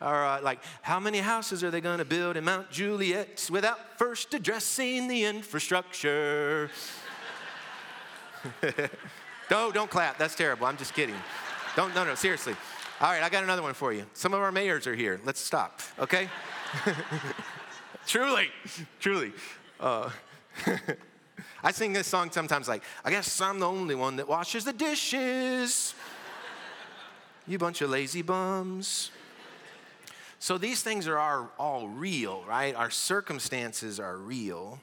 All 0.00 0.12
right, 0.12 0.40
like, 0.40 0.60
how 0.80 1.00
many 1.00 1.18
houses 1.18 1.64
are 1.64 1.72
they 1.72 1.80
gonna 1.80 2.04
build 2.04 2.36
in 2.36 2.44
Mount 2.44 2.70
Juliet 2.70 3.48
without 3.50 3.98
first 3.98 4.32
addressing 4.34 5.08
the 5.08 5.24
infrastructure? 5.24 6.70
no, 9.50 9.72
don't 9.72 9.90
clap. 9.90 10.16
That's 10.16 10.36
terrible. 10.36 10.68
I'm 10.68 10.76
just 10.76 10.94
kidding. 10.94 11.16
Don't, 11.76 11.94
no, 11.94 12.04
no, 12.04 12.14
seriously. 12.14 12.54
All 13.00 13.10
right, 13.10 13.22
I 13.22 13.28
got 13.28 13.44
another 13.44 13.62
one 13.62 13.74
for 13.74 13.92
you. 13.92 14.04
Some 14.14 14.34
of 14.34 14.40
our 14.40 14.50
mayors 14.50 14.86
are 14.86 14.94
here. 14.94 15.20
Let's 15.24 15.40
stop, 15.40 15.80
okay? 15.98 16.28
truly, 18.06 18.48
truly. 18.98 19.32
Uh, 19.78 20.10
I 21.62 21.72
sing 21.72 21.92
this 21.92 22.06
song 22.06 22.30
sometimes 22.30 22.68
like, 22.68 22.82
I 23.04 23.10
guess 23.10 23.40
I'm 23.40 23.60
the 23.60 23.68
only 23.68 23.94
one 23.94 24.16
that 24.16 24.28
washes 24.28 24.64
the 24.64 24.72
dishes. 24.72 25.94
you 27.46 27.58
bunch 27.58 27.80
of 27.82 27.90
lazy 27.90 28.22
bums. 28.22 29.10
So 30.40 30.56
these 30.58 30.82
things 30.82 31.08
are 31.08 31.18
our, 31.18 31.50
all 31.58 31.88
real, 31.88 32.44
right? 32.48 32.74
Our 32.74 32.90
circumstances 32.90 33.98
are 33.98 34.16
real. 34.16 34.80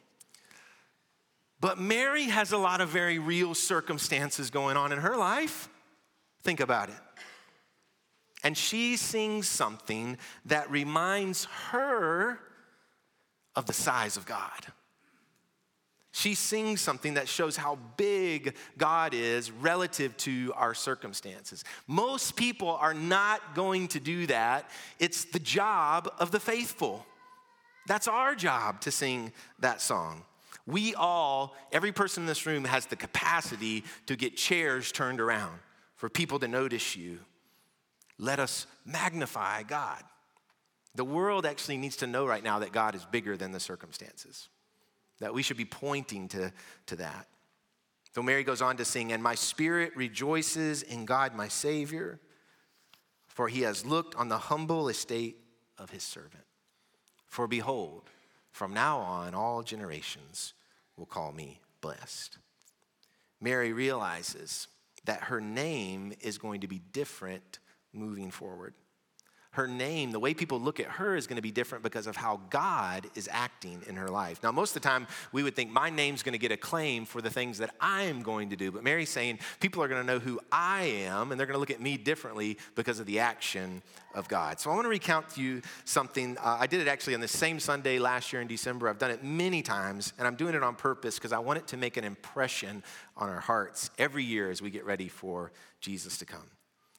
But 1.61 1.79
Mary 1.79 2.25
has 2.25 2.51
a 2.51 2.57
lot 2.57 2.81
of 2.81 2.89
very 2.89 3.19
real 3.19 3.53
circumstances 3.55 4.49
going 4.49 4.75
on 4.77 4.91
in 4.91 4.99
her 4.99 5.15
life. 5.15 5.69
Think 6.45 6.59
about 6.59 6.89
it. 6.89 6.95
And 8.43 8.55
she 8.55 8.97
sings 8.97 9.47
something 9.47 10.19
that 10.45 10.69
reminds 10.69 11.45
her 11.71 12.39
of 13.55 13.65
the 13.65 13.73
size 13.73 14.15
of 14.15 14.27
God. 14.27 14.67
She 16.11 16.35
sings 16.35 16.81
something 16.81 17.15
that 17.15 17.27
shows 17.27 17.57
how 17.57 17.79
big 17.97 18.55
God 18.77 19.15
is 19.15 19.49
relative 19.49 20.15
to 20.17 20.53
our 20.55 20.75
circumstances. 20.75 21.63
Most 21.87 22.35
people 22.35 22.69
are 22.69 22.93
not 22.93 23.55
going 23.55 23.87
to 23.89 23.99
do 23.99 24.27
that. 24.27 24.69
It's 24.99 25.25
the 25.25 25.39
job 25.39 26.13
of 26.19 26.29
the 26.29 26.39
faithful. 26.39 27.07
That's 27.87 28.07
our 28.07 28.35
job 28.35 28.81
to 28.81 28.91
sing 28.91 29.33
that 29.59 29.81
song. 29.81 30.23
We 30.67 30.93
all, 30.93 31.55
every 31.71 31.91
person 31.91 32.23
in 32.23 32.27
this 32.27 32.45
room 32.45 32.65
has 32.65 32.85
the 32.85 32.95
capacity 32.95 33.83
to 34.05 34.15
get 34.15 34.37
chairs 34.37 34.91
turned 34.91 35.19
around 35.19 35.59
for 35.95 36.09
people 36.09 36.39
to 36.39 36.47
notice 36.47 36.95
you. 36.95 37.19
Let 38.17 38.39
us 38.39 38.67
magnify 38.85 39.63
God. 39.63 40.01
The 40.95 41.03
world 41.03 41.45
actually 41.45 41.77
needs 41.77 41.97
to 41.97 42.07
know 42.07 42.25
right 42.25 42.43
now 42.43 42.59
that 42.59 42.71
God 42.71 42.95
is 42.95 43.05
bigger 43.05 43.35
than 43.35 43.51
the 43.51 43.59
circumstances, 43.59 44.47
that 45.19 45.33
we 45.33 45.41
should 45.43 45.57
be 45.57 45.65
pointing 45.65 46.29
to, 46.29 46.53
to 46.87 46.95
that. 46.97 47.27
So 48.13 48.23
Mary 48.23 48.45
goes 48.45 48.61
on 48.61 48.77
to 48.77 48.85
sing, 48.85 49.11
And 49.11 49.21
my 49.21 49.35
spirit 49.35 49.91
rejoices 49.95 50.83
in 50.83 51.03
God 51.03 51.35
my 51.35 51.49
Savior, 51.49 52.19
for 53.27 53.49
he 53.49 53.61
has 53.63 53.85
looked 53.85 54.15
on 54.15 54.29
the 54.29 54.37
humble 54.37 54.87
estate 54.87 55.35
of 55.77 55.89
his 55.89 56.03
servant. 56.03 56.45
For 57.27 57.47
behold, 57.47 58.03
from 58.53 58.73
now 58.73 58.99
on, 58.99 59.35
all 59.35 59.63
generations 59.63 60.53
will 60.95 61.05
call 61.05 61.33
me 61.33 61.59
blessed. 61.81 62.37
Mary 63.41 63.73
realizes 63.73 64.69
that 65.05 65.25
her 65.25 65.41
name 65.41 66.13
is 66.21 66.37
going 66.37 66.61
to 66.61 66.67
be 66.67 66.79
different 66.91 67.59
moving 67.93 68.31
forward. 68.31 68.73
Her 69.55 69.67
name, 69.69 70.11
the 70.11 70.19
way 70.19 70.33
people 70.33 70.59
look 70.59 70.81
at 70.81 70.87
her, 70.87 71.15
is 71.15 71.27
going 71.27 71.37
to 71.37 71.41
be 71.41 71.49
different 71.49 71.81
because 71.81 72.07
of 72.07 72.17
how 72.17 72.41
God 72.49 73.07
is 73.15 73.29
acting 73.31 73.81
in 73.87 73.95
her 73.95 74.09
life. 74.09 74.43
Now, 74.43 74.51
most 74.51 74.75
of 74.75 74.81
the 74.81 74.87
time, 74.89 75.07
we 75.31 75.43
would 75.43 75.55
think 75.55 75.71
my 75.71 75.89
name's 75.89 76.23
going 76.23 76.33
to 76.33 76.37
get 76.37 76.51
a 76.51 76.57
claim 76.57 77.05
for 77.05 77.21
the 77.21 77.29
things 77.29 77.59
that 77.59 77.73
I 77.79 78.03
am 78.03 78.21
going 78.21 78.49
to 78.49 78.57
do. 78.57 78.69
But 78.69 78.83
Mary's 78.83 79.09
saying 79.09 79.39
people 79.61 79.81
are 79.81 79.87
going 79.87 80.05
to 80.05 80.13
know 80.13 80.19
who 80.19 80.41
I 80.51 80.81
am, 81.05 81.31
and 81.31 81.39
they're 81.39 81.47
going 81.47 81.55
to 81.55 81.59
look 81.59 81.71
at 81.71 81.79
me 81.79 81.95
differently 81.95 82.57
because 82.75 82.99
of 82.99 83.05
the 83.05 83.19
action 83.19 83.81
of 84.13 84.27
God. 84.27 84.59
So 84.59 84.71
I 84.71 84.73
want 84.73 84.83
to 84.83 84.89
recount 84.89 85.29
to 85.29 85.41
you 85.41 85.61
something. 85.85 86.37
Uh, 86.37 86.57
I 86.59 86.67
did 86.67 86.81
it 86.81 86.89
actually 86.89 87.15
on 87.15 87.21
the 87.21 87.27
same 87.29 87.61
Sunday 87.61 87.97
last 87.97 88.33
year 88.33 88.41
in 88.41 88.49
December. 88.49 88.89
I've 88.89 88.99
done 88.99 89.11
it 89.11 89.23
many 89.23 89.61
times, 89.61 90.11
and 90.17 90.27
I'm 90.27 90.35
doing 90.35 90.53
it 90.53 90.63
on 90.63 90.75
purpose 90.75 91.15
because 91.15 91.31
I 91.31 91.39
want 91.39 91.59
it 91.59 91.67
to 91.67 91.77
make 91.77 91.95
an 91.95 92.03
impression 92.03 92.83
on 93.15 93.29
our 93.29 93.39
hearts 93.39 93.89
every 93.97 94.25
year 94.25 94.51
as 94.51 94.61
we 94.61 94.69
get 94.69 94.83
ready 94.83 95.07
for 95.07 95.53
Jesus 95.79 96.17
to 96.17 96.25
come. 96.25 96.43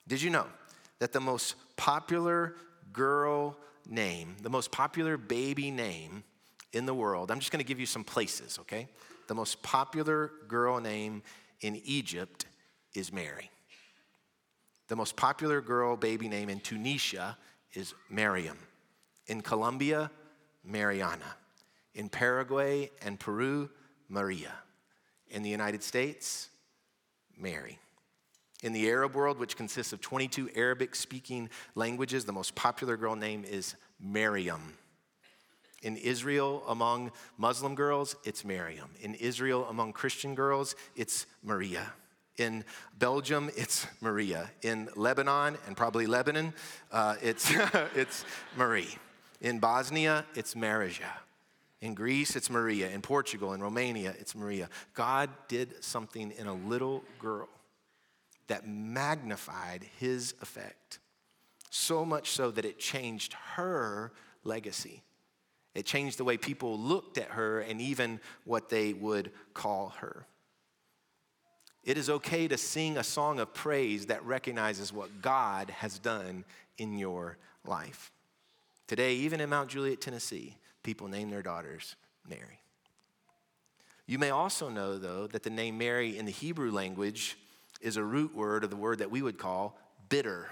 Did 0.08 0.22
you 0.22 0.30
know 0.30 0.46
that 0.98 1.12
the 1.12 1.20
most 1.20 1.54
popular 1.76 2.54
girl 2.92 3.56
name, 3.88 4.36
the 4.42 4.50
most 4.50 4.70
popular 4.70 5.16
baby 5.16 5.70
name 5.70 6.24
in 6.72 6.86
the 6.86 6.94
world, 6.94 7.30
I'm 7.30 7.38
just 7.38 7.52
going 7.52 7.62
to 7.62 7.68
give 7.68 7.80
you 7.80 7.86
some 7.86 8.04
places, 8.04 8.58
okay? 8.60 8.88
The 9.28 9.34
most 9.34 9.62
popular 9.62 10.32
girl 10.48 10.80
name 10.80 11.22
in 11.60 11.76
Egypt 11.84 12.46
is 12.94 13.12
Mary. 13.12 13.50
The 14.88 14.96
most 14.96 15.16
popular 15.16 15.60
girl 15.60 15.96
baby 15.96 16.28
name 16.28 16.48
in 16.48 16.60
Tunisia 16.60 17.36
is 17.72 17.94
Mariam. 18.08 18.58
In 19.26 19.40
Colombia, 19.40 20.10
Mariana. 20.64 21.36
In 21.94 22.08
Paraguay 22.08 22.90
and 23.02 23.18
Peru, 23.18 23.68
Maria. 24.08 24.52
In 25.28 25.42
the 25.42 25.50
United 25.50 25.82
States, 25.82 26.50
Mary. 27.36 27.78
In 28.62 28.72
the 28.72 28.88
Arab 28.88 29.14
world, 29.14 29.38
which 29.38 29.56
consists 29.56 29.92
of 29.92 30.00
22 30.00 30.50
Arabic 30.54 30.94
speaking 30.94 31.50
languages, 31.74 32.24
the 32.24 32.32
most 32.32 32.54
popular 32.54 32.96
girl 32.96 33.14
name 33.14 33.44
is 33.44 33.74
Maryam. 34.00 34.74
In 35.82 35.96
Israel, 35.96 36.62
among 36.66 37.12
Muslim 37.36 37.74
girls, 37.74 38.16
it's 38.24 38.44
Miriam. 38.44 38.90
In 39.00 39.14
Israel, 39.14 39.66
among 39.68 39.92
Christian 39.92 40.34
girls, 40.34 40.74
it's 40.96 41.26
Maria. 41.42 41.92
In 42.38 42.64
Belgium, 42.98 43.50
it's 43.56 43.86
Maria. 44.00 44.50
In 44.62 44.88
Lebanon, 44.96 45.58
and 45.66 45.76
probably 45.76 46.06
Lebanon, 46.06 46.54
uh, 46.92 47.16
it's, 47.22 47.52
it's 47.94 48.24
Marie. 48.56 48.96
In 49.42 49.58
Bosnia, 49.58 50.24
it's 50.34 50.56
Marija. 50.56 51.12
In 51.82 51.94
Greece, 51.94 52.36
it's 52.36 52.48
Maria. 52.48 52.88
In 52.90 53.02
Portugal, 53.02 53.52
in 53.52 53.62
Romania, 53.62 54.14
it's 54.18 54.34
Maria. 54.34 54.70
God 54.94 55.28
did 55.46 55.84
something 55.84 56.32
in 56.38 56.46
a 56.46 56.54
little 56.54 57.04
girl 57.18 57.48
that 58.48 58.66
magnified 58.66 59.84
his 59.98 60.34
effect, 60.40 60.98
so 61.70 62.04
much 62.04 62.30
so 62.30 62.50
that 62.50 62.64
it 62.64 62.78
changed 62.78 63.34
her 63.54 64.12
legacy. 64.44 65.02
It 65.74 65.84
changed 65.84 66.18
the 66.18 66.24
way 66.24 66.38
people 66.38 66.78
looked 66.78 67.18
at 67.18 67.32
her 67.32 67.60
and 67.60 67.80
even 67.80 68.20
what 68.44 68.70
they 68.70 68.92
would 68.94 69.30
call 69.52 69.90
her. 69.98 70.26
It 71.84 71.98
is 71.98 72.10
okay 72.10 72.48
to 72.48 72.56
sing 72.56 72.96
a 72.96 73.04
song 73.04 73.38
of 73.38 73.54
praise 73.54 74.06
that 74.06 74.24
recognizes 74.24 74.92
what 74.92 75.22
God 75.22 75.70
has 75.70 75.98
done 75.98 76.44
in 76.78 76.98
your 76.98 77.36
life. 77.64 78.10
Today, 78.86 79.14
even 79.16 79.40
in 79.40 79.50
Mount 79.50 79.68
Juliet, 79.68 80.00
Tennessee, 80.00 80.56
people 80.82 81.08
name 81.08 81.30
their 81.30 81.42
daughters 81.42 81.94
Mary. 82.28 82.60
You 84.06 84.18
may 84.18 84.30
also 84.30 84.68
know, 84.68 84.98
though, 84.98 85.26
that 85.26 85.42
the 85.42 85.50
name 85.50 85.78
Mary 85.78 86.16
in 86.16 86.26
the 86.26 86.32
Hebrew 86.32 86.70
language 86.70 87.36
is 87.86 87.96
a 87.96 88.02
root 88.02 88.34
word 88.34 88.64
of 88.64 88.70
the 88.70 88.76
word 88.76 88.98
that 88.98 89.12
we 89.12 89.22
would 89.22 89.38
call 89.38 89.78
bitter. 90.08 90.50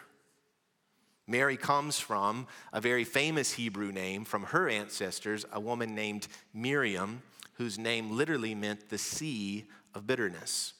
Mary 1.26 1.56
comes 1.56 1.98
from 1.98 2.46
a 2.72 2.80
very 2.80 3.02
famous 3.02 3.52
Hebrew 3.52 3.90
name 3.90 4.24
from 4.24 4.44
her 4.44 4.68
ancestors, 4.68 5.44
a 5.52 5.58
woman 5.58 5.96
named 5.96 6.28
Miriam, 6.52 7.22
whose 7.54 7.76
name 7.76 8.16
literally 8.16 8.54
meant 8.54 8.88
the 8.88 8.98
sea 8.98 9.64
of 9.94 10.06
bitterness. 10.06 10.74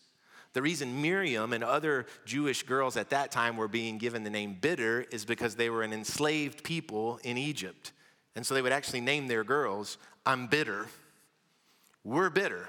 The 0.53 0.63
reason 0.63 1.03
Miriam 1.03 1.53
and 1.53 1.65
other 1.65 2.07
Jewish 2.25 2.63
girls 2.63 2.97
at 2.97 3.11
that 3.11 3.33
time 3.33 3.57
were 3.57 3.67
being 3.67 3.99
given 3.99 4.23
the 4.23 4.31
name 4.31 4.57
bitter 4.61 5.05
is 5.11 5.25
because 5.25 5.57
they 5.57 5.71
were 5.71 5.83
an 5.83 5.93
enslaved 5.93 6.63
people 6.63 7.19
in 7.25 7.37
Egypt. 7.37 7.91
And 8.37 8.47
so 8.47 8.55
they 8.55 8.63
would 8.63 8.71
actually 8.71 9.01
name 9.01 9.27
their 9.27 9.43
girls, 9.43 9.99
I'm 10.25 10.47
bitter. 10.47 10.87
We're 12.05 12.31
bitter. 12.31 12.69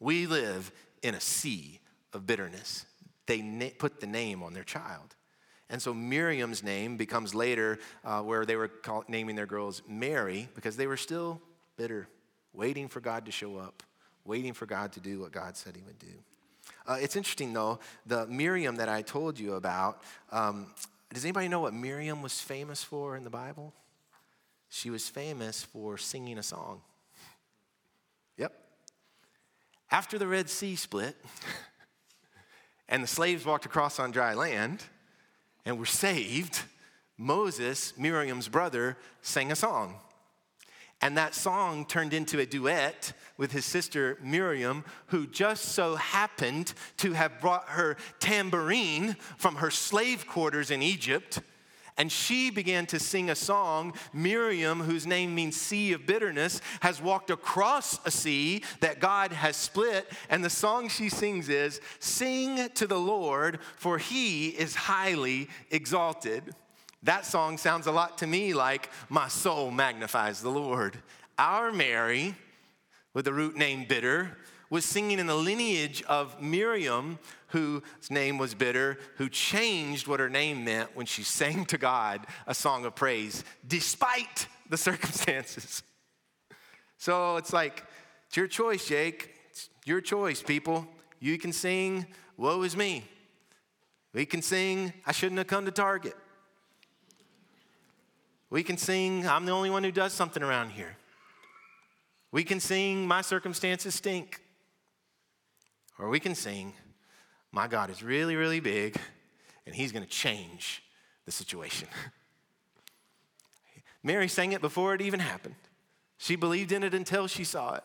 We 0.00 0.26
live 0.26 0.72
in 1.02 1.14
a 1.14 1.20
sea 1.20 1.78
of 2.12 2.26
bitterness. 2.26 2.86
They 3.26 3.42
na- 3.42 3.70
put 3.78 4.00
the 4.00 4.06
name 4.06 4.42
on 4.42 4.54
their 4.54 4.64
child. 4.64 5.14
And 5.70 5.82
so 5.82 5.92
Miriam's 5.92 6.62
name 6.62 6.96
becomes 6.96 7.34
later 7.34 7.78
uh, 8.04 8.22
where 8.22 8.46
they 8.46 8.56
were 8.56 8.68
call- 8.68 9.04
naming 9.08 9.36
their 9.36 9.46
girls 9.46 9.82
Mary 9.86 10.48
because 10.54 10.76
they 10.76 10.86
were 10.86 10.96
still 10.96 11.40
bitter, 11.76 12.08
waiting 12.54 12.88
for 12.88 13.00
God 13.00 13.26
to 13.26 13.32
show 13.32 13.56
up, 13.56 13.82
waiting 14.24 14.54
for 14.54 14.64
God 14.64 14.92
to 14.92 15.00
do 15.00 15.20
what 15.20 15.32
God 15.32 15.56
said 15.56 15.76
he 15.76 15.82
would 15.82 15.98
do. 15.98 16.06
Uh, 16.86 16.96
it's 17.00 17.16
interesting 17.16 17.52
though, 17.52 17.78
the 18.06 18.26
Miriam 18.26 18.76
that 18.76 18.88
I 18.88 19.02
told 19.02 19.38
you 19.38 19.54
about, 19.54 20.02
um, 20.32 20.72
does 21.12 21.24
anybody 21.24 21.48
know 21.48 21.60
what 21.60 21.74
Miriam 21.74 22.22
was 22.22 22.40
famous 22.40 22.82
for 22.82 23.16
in 23.16 23.24
the 23.24 23.30
Bible? 23.30 23.74
She 24.70 24.90
was 24.90 25.08
famous 25.08 25.62
for 25.62 25.96
singing 25.96 26.38
a 26.38 26.42
song. 26.42 26.82
Yep. 28.36 28.52
After 29.90 30.18
the 30.18 30.26
Red 30.26 30.50
Sea 30.50 30.76
split, 30.76 31.16
and 32.88 33.02
the 33.02 33.08
slaves 33.08 33.44
walked 33.44 33.66
across 33.66 33.98
on 33.98 34.10
dry 34.10 34.34
land 34.34 34.84
and 35.64 35.78
were 35.78 35.86
saved, 35.86 36.62
Moses, 37.16 37.92
Miriam's 37.98 38.48
brother, 38.48 38.96
sang 39.22 39.52
a 39.52 39.56
song. 39.56 39.96
And 41.00 41.16
that 41.16 41.34
song 41.34 41.84
turned 41.84 42.12
into 42.12 42.40
a 42.40 42.46
duet 42.46 43.12
with 43.36 43.52
his 43.52 43.64
sister 43.64 44.18
Miriam, 44.22 44.84
who 45.06 45.26
just 45.26 45.66
so 45.66 45.94
happened 45.94 46.72
to 46.96 47.12
have 47.12 47.40
brought 47.40 47.68
her 47.68 47.96
tambourine 48.18 49.14
from 49.36 49.56
her 49.56 49.70
slave 49.70 50.26
quarters 50.26 50.70
in 50.70 50.82
Egypt 50.82 51.40
and 51.98 52.10
she 52.10 52.50
began 52.50 52.86
to 52.86 53.00
sing 53.00 53.28
a 53.28 53.34
song. 53.34 53.92
Miriam, 54.12 54.80
whose 54.80 55.06
name 55.06 55.34
means 55.34 55.60
sea 55.60 55.92
of 55.92 56.06
bitterness, 56.06 56.60
has 56.80 57.02
walked 57.02 57.30
across 57.30 57.98
a 58.06 58.10
sea 58.10 58.62
that 58.80 59.00
God 59.00 59.32
has 59.32 59.56
split. 59.56 60.10
And 60.30 60.44
the 60.44 60.50
song 60.50 60.88
she 60.88 61.08
sings 61.08 61.48
is 61.48 61.80
Sing 61.98 62.68
to 62.70 62.86
the 62.86 62.98
Lord, 62.98 63.58
for 63.76 63.98
he 63.98 64.48
is 64.48 64.76
highly 64.76 65.48
exalted. 65.72 66.54
That 67.02 67.26
song 67.26 67.58
sounds 67.58 67.86
a 67.86 67.92
lot 67.92 68.18
to 68.18 68.26
me 68.26 68.54
like 68.54 68.90
My 69.08 69.28
soul 69.28 69.70
magnifies 69.72 70.40
the 70.40 70.50
Lord. 70.50 70.98
Our 71.36 71.72
Mary, 71.72 72.36
with 73.12 73.24
the 73.24 73.32
root 73.32 73.56
name 73.56 73.86
bitter, 73.88 74.36
was 74.70 74.84
singing 74.84 75.18
in 75.18 75.26
the 75.26 75.34
lineage 75.34 76.02
of 76.02 76.40
Miriam, 76.42 77.18
whose 77.48 77.82
name 78.10 78.38
was 78.38 78.54
bitter, 78.54 78.98
who 79.16 79.28
changed 79.28 80.06
what 80.06 80.20
her 80.20 80.28
name 80.28 80.64
meant 80.64 80.94
when 80.94 81.06
she 81.06 81.22
sang 81.22 81.64
to 81.66 81.78
God 81.78 82.26
a 82.46 82.54
song 82.54 82.84
of 82.84 82.94
praise, 82.94 83.44
despite 83.66 84.48
the 84.68 84.76
circumstances. 84.76 85.82
So 86.98 87.36
it's 87.36 87.52
like, 87.52 87.84
it's 88.26 88.36
your 88.36 88.48
choice, 88.48 88.86
Jake. 88.86 89.34
It's 89.50 89.70
your 89.84 90.00
choice, 90.00 90.42
people. 90.42 90.86
You 91.20 91.38
can 91.38 91.52
sing, 91.52 92.06
Woe 92.36 92.62
is 92.62 92.76
me. 92.76 93.04
We 94.12 94.26
can 94.26 94.42
sing, 94.42 94.92
I 95.06 95.12
shouldn't 95.12 95.38
have 95.38 95.46
come 95.46 95.64
to 95.64 95.70
Target. 95.70 96.14
We 98.50 98.62
can 98.62 98.76
sing, 98.76 99.26
I'm 99.26 99.44
the 99.44 99.52
only 99.52 99.70
one 99.70 99.84
who 99.84 99.92
does 99.92 100.12
something 100.12 100.42
around 100.42 100.70
here. 100.70 100.96
We 102.30 102.44
can 102.44 102.60
sing, 102.60 103.06
My 103.06 103.22
circumstances 103.22 103.94
stink. 103.94 104.40
Or 105.98 106.08
we 106.08 106.20
can 106.20 106.34
sing, 106.34 106.74
My 107.52 107.66
God 107.66 107.90
is 107.90 108.02
really, 108.02 108.36
really 108.36 108.60
big, 108.60 108.96
and 109.66 109.74
He's 109.74 109.92
going 109.92 110.04
to 110.04 110.10
change 110.10 110.82
the 111.24 111.32
situation. 111.32 111.88
Mary 114.02 114.28
sang 114.28 114.52
it 114.52 114.60
before 114.60 114.94
it 114.94 115.00
even 115.00 115.20
happened. 115.20 115.56
She 116.18 116.36
believed 116.36 116.72
in 116.72 116.82
it 116.82 116.94
until 116.94 117.26
she 117.26 117.44
saw 117.44 117.74
it. 117.74 117.84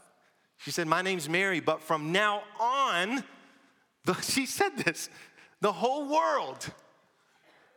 She 0.57 0.71
said, 0.71 0.87
My 0.87 1.01
name's 1.01 1.27
Mary, 1.27 1.59
but 1.59 1.81
from 1.81 2.11
now 2.11 2.43
on, 2.59 3.23
the, 4.05 4.13
she 4.21 4.45
said 4.45 4.77
this, 4.77 5.09
the 5.61 5.71
whole 5.71 6.07
world 6.07 6.69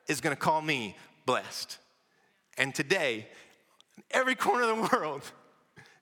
is 0.08 0.20
going 0.20 0.34
to 0.34 0.40
call 0.40 0.60
me 0.60 0.96
blessed. 1.24 1.78
And 2.58 2.74
today, 2.74 3.28
in 3.96 4.02
every 4.10 4.34
corner 4.34 4.70
of 4.70 4.76
the 4.76 4.96
world, 4.96 5.22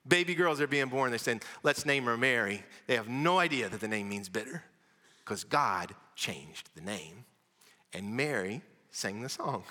Baby 0.07 0.35
girls 0.35 0.61
are 0.61 0.67
being 0.67 0.87
born. 0.87 1.09
They're 1.09 1.17
saying, 1.17 1.41
let's 1.63 1.85
name 1.85 2.05
her 2.05 2.17
Mary. 2.17 2.63
They 2.85 2.95
have 2.95 3.09
no 3.09 3.39
idea 3.39 3.69
that 3.69 3.79
the 3.79 3.87
name 3.87 4.07
means 4.07 4.29
bitter 4.29 4.63
because 5.25 5.43
God 5.43 5.93
changed 6.15 6.69
the 6.75 6.81
name. 6.81 7.25
And 7.93 8.15
Mary 8.15 8.61
sang 8.91 9.21
the 9.21 9.29
song. 9.29 9.63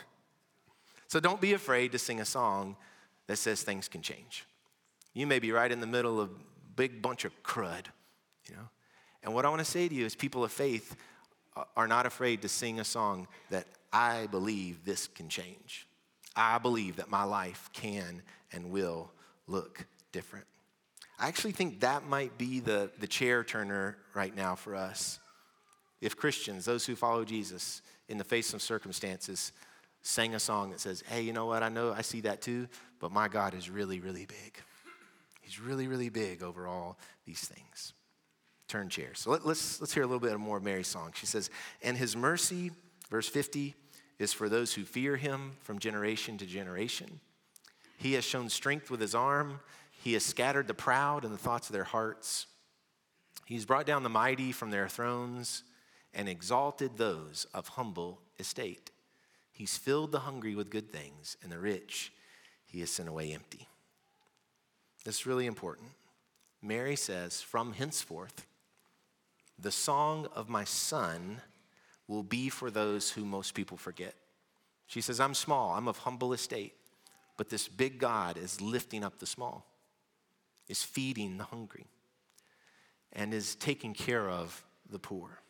So 1.07 1.21
don't 1.21 1.40
be 1.40 1.53
afraid 1.53 1.93
to 1.93 1.99
sing 1.99 2.21
a 2.21 2.25
song 2.25 2.77
that 3.29 3.37
says 3.37 3.62
things 3.62 3.88
can 3.88 4.03
change. 4.03 4.45
You 5.12 5.27
may 5.27 5.38
be 5.38 5.53
right 5.53 5.71
in 5.71 5.81
the 5.81 5.87
middle 5.87 6.21
of 6.21 6.31
a 6.31 6.35
big 6.75 7.01
bunch 7.01 7.25
of 7.25 7.43
crud, 7.43 7.87
you 8.49 8.57
know. 8.57 8.69
And 9.23 9.33
what 9.33 9.47
I 9.47 9.49
want 9.49 9.61
to 9.61 9.64
say 9.64 9.88
to 9.88 9.95
you 9.95 10.05
is 10.05 10.14
people 10.14 10.45
of 10.45 10.53
faith 10.53 10.97
are 11.77 11.87
not 11.87 12.05
afraid 12.05 12.43
to 12.43 12.49
sing 12.49 12.81
a 12.81 12.85
song 12.85 13.29
that 13.51 13.67
I 13.93 14.27
believe 14.27 14.85
this 14.85 15.07
can 15.07 15.29
change. 15.29 15.87
I 16.35 16.59
believe 16.59 16.97
that 16.97 17.11
my 17.11 17.23
life 17.23 17.71
can 17.73 18.23
and 18.53 18.71
will 18.71 19.12
look 19.47 19.87
different. 20.11 20.47
I 21.19 21.29
actually 21.29 21.53
think 21.53 21.81
that 21.81 22.09
might 22.09 22.37
be 22.37 22.59
the, 22.59 22.90
the 22.99 23.07
chair 23.07 23.45
turner 23.45 23.97
right 24.14 24.35
now 24.35 24.57
for 24.57 24.75
us. 24.75 25.21
If 26.00 26.16
Christians, 26.16 26.64
those 26.64 26.87
who 26.87 26.96
follow 26.96 27.24
Jesus 27.24 27.83
in 28.09 28.18
the 28.18 28.24
face 28.24 28.52
of 28.52 28.62
circumstances, 28.62 29.52
sang 30.02 30.35
a 30.35 30.40
song 30.40 30.70
that 30.70 30.80
says, 30.80 31.02
Hey, 31.07 31.22
you 31.22 31.33
know 31.33 31.46
what? 31.46 31.62
I 31.62 31.68
know 31.68 31.92
I 31.92 32.02
see 32.02 32.20
that 32.22 32.42
too, 32.42 32.68
but 33.00 33.11
my 33.11 33.28
God 33.28 33.54
is 33.54 33.70
really, 33.70 34.00
really 34.00 34.26
big. 34.26 34.59
He's 35.40 35.61
really, 35.61 35.88
really 35.88 36.09
big 36.09 36.42
over 36.42 36.66
all 36.66 36.98
these 37.26 37.40
things. 37.40 37.92
Turn 38.68 38.88
chairs. 38.88 39.20
So 39.20 39.30
let, 39.30 39.40
us 39.40 39.46
let's, 39.46 39.80
let's 39.80 39.94
hear 39.94 40.02
a 40.02 40.07
little 40.07 40.20
bit 40.20 40.38
more 40.38 40.57
of 40.57 40.62
Mary's 40.62 40.88
song. 40.88 41.12
She 41.14 41.26
says, 41.26 41.50
And 41.83 41.96
his 41.96 42.16
mercy, 42.16 42.70
verse 43.11 43.28
50, 43.28 43.74
is 44.18 44.33
for 44.33 44.48
those 44.48 44.74
who 44.74 44.85
fear 44.85 45.16
him 45.16 45.52
from 45.61 45.78
generation 45.78 46.38
to 46.38 46.46
generation. 46.46 47.20
He 47.98 48.14
has 48.14 48.24
shown 48.24 48.48
strength 48.48 48.90
with 48.90 49.00
his 49.00 49.14
arm. 49.14 49.61
He 49.90 50.14
has 50.14 50.24
scattered 50.24 50.66
the 50.66 50.74
proud 50.74 51.24
in 51.24 51.30
the 51.30 51.38
thoughts 51.38 51.68
of 51.68 51.72
their 51.72 51.85
hearts. 51.85 52.46
He's 53.46 53.66
brought 53.66 53.87
down 53.87 54.02
the 54.02 54.09
mighty 54.09 54.52
from 54.52 54.70
their 54.70 54.88
thrones 54.88 55.62
and 56.14 56.29
exalted 56.29 56.96
those 56.96 57.46
of 57.53 57.68
humble 57.68 58.20
estate. 58.38 58.90
He's 59.53 59.77
filled 59.77 60.12
the 60.12 60.20
hungry 60.20 60.55
with 60.55 60.70
good 60.70 60.90
things, 60.90 61.37
and 61.42 61.50
the 61.50 61.59
rich 61.59 62.12
he 62.66 62.81
has 62.81 62.90
sent 62.90 63.09
away 63.09 63.33
empty. 63.33 63.68
This 65.05 65.20
is 65.20 65.27
really 65.27 65.46
important. 65.46 65.90
Mary 66.62 66.96
says, 66.96 67.42
From 67.42 67.72
henceforth, 67.72 68.46
the 69.59 69.70
song 69.70 70.27
of 70.35 70.48
my 70.48 70.64
son 70.64 71.40
will 72.09 72.22
be 72.22 72.48
for 72.48 72.70
those 72.70 73.11
who 73.11 73.24
most 73.24 73.55
people 73.55 73.77
forget. 73.77 74.14
She 74.87 75.00
says, 75.00 75.20
I'm 75.20 75.35
small, 75.35 75.74
I'm 75.74 75.88
of 75.88 75.98
humble 75.98 76.33
estate, 76.33 76.74
but 77.37 77.48
this 77.48 77.68
big 77.68 77.98
God 77.98 78.37
is 78.37 78.61
lifting 78.61 79.05
up 79.05 79.18
the 79.18 79.27
small 79.27 79.66
is 80.68 80.83
feeding 80.83 81.37
the 81.37 81.44
hungry 81.44 81.87
and 83.12 83.35
is 83.35 83.55
taking 83.55 83.94
care 83.94 84.29
of 84.29 84.64
the 84.90 84.98
poor. 84.98 85.40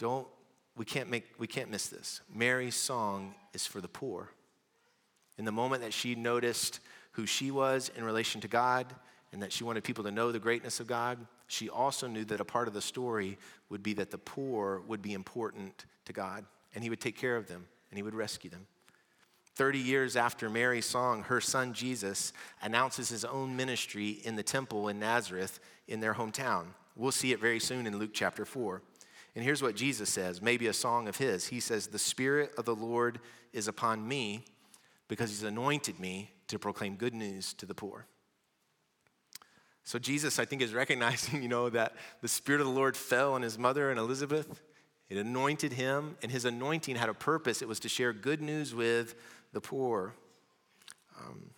Don't 0.00 0.26
we 0.76 0.86
can't 0.86 1.10
make 1.10 1.24
we 1.38 1.46
can't 1.46 1.70
miss 1.70 1.88
this. 1.88 2.22
Mary's 2.34 2.74
song 2.74 3.34
is 3.52 3.66
for 3.66 3.82
the 3.82 3.88
poor. 3.88 4.30
In 5.36 5.44
the 5.44 5.52
moment 5.52 5.82
that 5.82 5.92
she 5.92 6.14
noticed 6.14 6.80
who 7.12 7.26
she 7.26 7.50
was 7.50 7.90
in 7.94 8.02
relation 8.02 8.40
to 8.40 8.48
God 8.48 8.86
and 9.32 9.42
that 9.42 9.52
she 9.52 9.62
wanted 9.62 9.84
people 9.84 10.02
to 10.04 10.10
know 10.10 10.32
the 10.32 10.38
greatness 10.38 10.80
of 10.80 10.86
God, 10.86 11.18
she 11.48 11.68
also 11.68 12.06
knew 12.06 12.24
that 12.24 12.40
a 12.40 12.44
part 12.46 12.66
of 12.66 12.72
the 12.72 12.80
story 12.80 13.36
would 13.68 13.82
be 13.82 13.92
that 13.94 14.10
the 14.10 14.18
poor 14.18 14.82
would 14.88 15.02
be 15.02 15.12
important 15.12 15.84
to 16.06 16.14
God 16.14 16.46
and 16.74 16.82
He 16.82 16.88
would 16.88 17.00
take 17.00 17.18
care 17.18 17.36
of 17.36 17.46
them 17.46 17.66
and 17.90 17.98
He 17.98 18.02
would 18.02 18.14
rescue 18.14 18.48
them. 18.48 18.66
30 19.56 19.78
years 19.78 20.16
after 20.16 20.48
Mary's 20.48 20.86
song, 20.86 21.24
her 21.24 21.42
son 21.42 21.74
Jesus 21.74 22.32
announces 22.62 23.10
his 23.10 23.26
own 23.26 23.54
ministry 23.54 24.20
in 24.24 24.36
the 24.36 24.42
temple 24.42 24.88
in 24.88 24.98
Nazareth 24.98 25.60
in 25.88 26.00
their 26.00 26.14
hometown. 26.14 26.66
We'll 26.96 27.12
see 27.12 27.32
it 27.32 27.40
very 27.40 27.60
soon 27.60 27.86
in 27.86 27.98
Luke 27.98 28.12
chapter 28.14 28.46
4. 28.46 28.80
And 29.34 29.44
here's 29.44 29.62
what 29.62 29.76
Jesus 29.76 30.10
says, 30.10 30.42
maybe 30.42 30.66
a 30.66 30.72
song 30.72 31.06
of 31.06 31.16
his. 31.16 31.46
He 31.46 31.60
says, 31.60 31.86
The 31.86 31.98
Spirit 31.98 32.52
of 32.58 32.64
the 32.64 32.74
Lord 32.74 33.20
is 33.52 33.68
upon 33.68 34.06
me 34.06 34.44
because 35.08 35.30
he's 35.30 35.42
anointed 35.42 36.00
me 36.00 36.30
to 36.48 36.58
proclaim 36.58 36.96
good 36.96 37.14
news 37.14 37.52
to 37.54 37.66
the 37.66 37.74
poor. 37.74 38.06
So 39.84 39.98
Jesus, 39.98 40.38
I 40.38 40.44
think, 40.44 40.62
is 40.62 40.74
recognizing, 40.74 41.42
you 41.42 41.48
know, 41.48 41.68
that 41.70 41.94
the 42.22 42.28
Spirit 42.28 42.60
of 42.60 42.66
the 42.66 42.72
Lord 42.72 42.96
fell 42.96 43.34
on 43.34 43.42
his 43.42 43.58
mother 43.58 43.90
and 43.90 43.98
Elizabeth. 43.98 44.60
It 45.08 45.16
anointed 45.18 45.72
him, 45.72 46.16
and 46.22 46.30
his 46.30 46.44
anointing 46.44 46.94
had 46.96 47.08
a 47.08 47.14
purpose. 47.14 47.62
It 47.62 47.68
was 47.68 47.80
to 47.80 47.88
share 47.88 48.12
good 48.12 48.40
news 48.40 48.74
with 48.74 49.16
the 49.52 49.60
poor. 49.60 50.14
Um, 51.18 51.50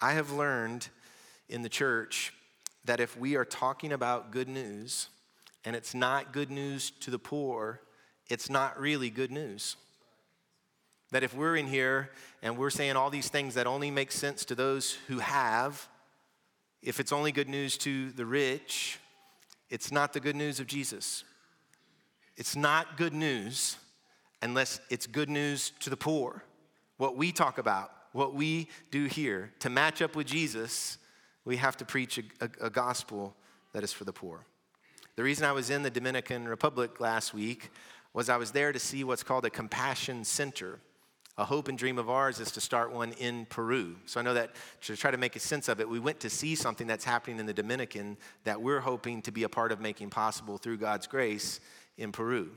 I 0.00 0.12
have 0.12 0.32
learned 0.32 0.88
in 1.48 1.62
the 1.62 1.68
church 1.68 2.32
that 2.84 3.00
if 3.00 3.16
we 3.16 3.36
are 3.36 3.44
talking 3.44 3.92
about 3.92 4.32
good 4.32 4.48
news 4.48 5.08
and 5.64 5.74
it's 5.74 5.94
not 5.94 6.32
good 6.32 6.50
news 6.50 6.90
to 7.00 7.10
the 7.10 7.18
poor, 7.18 7.80
it's 8.28 8.50
not 8.50 8.78
really 8.78 9.10
good 9.10 9.30
news. 9.30 9.76
That 11.10 11.22
if 11.22 11.34
we're 11.34 11.56
in 11.56 11.66
here 11.66 12.10
and 12.42 12.58
we're 12.58 12.70
saying 12.70 12.96
all 12.96 13.10
these 13.10 13.28
things 13.28 13.54
that 13.54 13.66
only 13.66 13.90
make 13.90 14.12
sense 14.12 14.44
to 14.46 14.54
those 14.54 14.98
who 15.08 15.18
have, 15.18 15.88
if 16.82 17.00
it's 17.00 17.12
only 17.12 17.32
good 17.32 17.48
news 17.48 17.78
to 17.78 18.10
the 18.12 18.26
rich, 18.26 18.98
it's 19.70 19.90
not 19.90 20.12
the 20.12 20.20
good 20.20 20.36
news 20.36 20.60
of 20.60 20.66
Jesus. 20.66 21.24
It's 22.36 22.54
not 22.54 22.96
good 22.96 23.14
news 23.14 23.76
unless 24.42 24.80
it's 24.90 25.06
good 25.06 25.28
news 25.28 25.72
to 25.80 25.90
the 25.90 25.96
poor. 25.96 26.44
What 26.98 27.16
we 27.16 27.32
talk 27.32 27.58
about, 27.58 27.90
what 28.12 28.34
we 28.34 28.68
do 28.90 29.06
here, 29.06 29.52
to 29.60 29.70
match 29.70 30.02
up 30.02 30.14
with 30.14 30.26
Jesus, 30.26 30.98
we 31.44 31.56
have 31.56 31.76
to 31.78 31.84
preach 31.84 32.18
a, 32.18 32.22
a, 32.44 32.66
a 32.66 32.70
gospel 32.70 33.34
that 33.72 33.82
is 33.82 33.92
for 33.92 34.04
the 34.04 34.12
poor. 34.12 34.44
The 35.18 35.24
reason 35.24 35.46
I 35.46 35.50
was 35.50 35.68
in 35.68 35.82
the 35.82 35.90
Dominican 35.90 36.46
Republic 36.46 37.00
last 37.00 37.34
week 37.34 37.72
was 38.12 38.28
I 38.28 38.36
was 38.36 38.52
there 38.52 38.70
to 38.70 38.78
see 38.78 39.02
what's 39.02 39.24
called 39.24 39.44
a 39.44 39.50
compassion 39.50 40.22
center. 40.22 40.78
A 41.36 41.44
hope 41.44 41.66
and 41.66 41.76
dream 41.76 41.98
of 41.98 42.08
ours 42.08 42.38
is 42.38 42.52
to 42.52 42.60
start 42.60 42.92
one 42.92 43.10
in 43.14 43.44
Peru. 43.46 43.96
So 44.06 44.20
I 44.20 44.22
know 44.22 44.34
that 44.34 44.52
to 44.82 44.96
try 44.96 45.10
to 45.10 45.16
make 45.16 45.34
a 45.34 45.40
sense 45.40 45.66
of 45.66 45.80
it, 45.80 45.88
we 45.88 45.98
went 45.98 46.20
to 46.20 46.30
see 46.30 46.54
something 46.54 46.86
that's 46.86 47.04
happening 47.04 47.40
in 47.40 47.46
the 47.46 47.52
Dominican 47.52 48.16
that 48.44 48.62
we're 48.62 48.78
hoping 48.78 49.20
to 49.22 49.32
be 49.32 49.42
a 49.42 49.48
part 49.48 49.72
of 49.72 49.80
making 49.80 50.10
possible 50.10 50.56
through 50.56 50.76
God's 50.76 51.08
grace 51.08 51.58
in 51.96 52.12
Peru. 52.12 52.52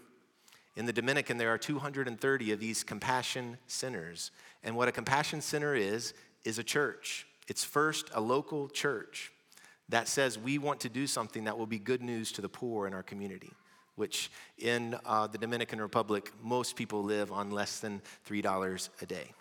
In 0.75 0.85
the 0.85 0.93
Dominican, 0.93 1.39
there 1.39 1.49
are 1.49 1.57
230 1.57 2.51
of 2.51 2.59
these 2.59 2.83
compassion 2.83 3.57
centers. 3.65 4.29
And 4.63 4.75
what 4.75 4.87
a 4.87 4.91
compassion 4.91 5.41
center 5.41 5.73
is, 5.73 6.13
is 6.43 6.59
a 6.59 6.63
church. 6.63 7.25
It's 7.47 7.63
first 7.63 8.11
a 8.13 8.21
local 8.21 8.69
church 8.69 9.31
that 9.91 10.07
says 10.07 10.37
we 10.37 10.57
want 10.57 10.81
to 10.81 10.89
do 10.89 11.07
something 11.07 11.45
that 11.45 11.57
will 11.57 11.67
be 11.67 11.79
good 11.79 12.01
news 12.01 12.31
to 12.33 12.41
the 12.41 12.49
poor 12.49 12.87
in 12.87 12.93
our 12.93 13.03
community 13.03 13.53
which 13.95 14.31
in 14.57 14.97
uh, 15.05 15.27
the 15.27 15.37
Dominican 15.37 15.79
Republic, 15.79 16.31
most 16.41 16.75
people 16.75 17.03
live 17.03 17.31
on 17.31 17.51
less 17.51 17.79
than 17.79 18.01
$3 18.27 18.89
a 19.01 19.05
day. 19.05 19.31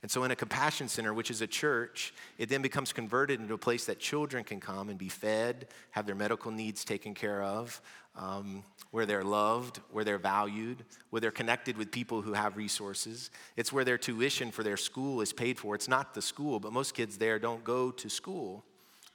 And 0.00 0.10
so, 0.10 0.22
in 0.22 0.30
a 0.30 0.36
compassion 0.36 0.88
center, 0.88 1.12
which 1.12 1.30
is 1.30 1.42
a 1.42 1.46
church, 1.46 2.14
it 2.38 2.48
then 2.48 2.62
becomes 2.62 2.92
converted 2.92 3.40
into 3.40 3.54
a 3.54 3.58
place 3.58 3.84
that 3.86 3.98
children 3.98 4.44
can 4.44 4.60
come 4.60 4.88
and 4.88 4.98
be 4.98 5.08
fed, 5.08 5.66
have 5.90 6.06
their 6.06 6.14
medical 6.14 6.52
needs 6.52 6.84
taken 6.84 7.14
care 7.14 7.42
of, 7.42 7.82
um, 8.14 8.62
where 8.92 9.06
they're 9.06 9.24
loved, 9.24 9.80
where 9.90 10.04
they're 10.04 10.16
valued, 10.16 10.84
where 11.10 11.20
they're 11.20 11.32
connected 11.32 11.76
with 11.76 11.90
people 11.90 12.22
who 12.22 12.32
have 12.32 12.56
resources. 12.56 13.30
It's 13.56 13.72
where 13.72 13.84
their 13.84 13.98
tuition 13.98 14.52
for 14.52 14.62
their 14.62 14.76
school 14.76 15.20
is 15.20 15.32
paid 15.32 15.58
for. 15.58 15.74
It's 15.74 15.88
not 15.88 16.14
the 16.14 16.22
school, 16.22 16.60
but 16.60 16.72
most 16.72 16.94
kids 16.94 17.18
there 17.18 17.40
don't 17.40 17.64
go 17.64 17.90
to 17.90 18.08
school 18.08 18.64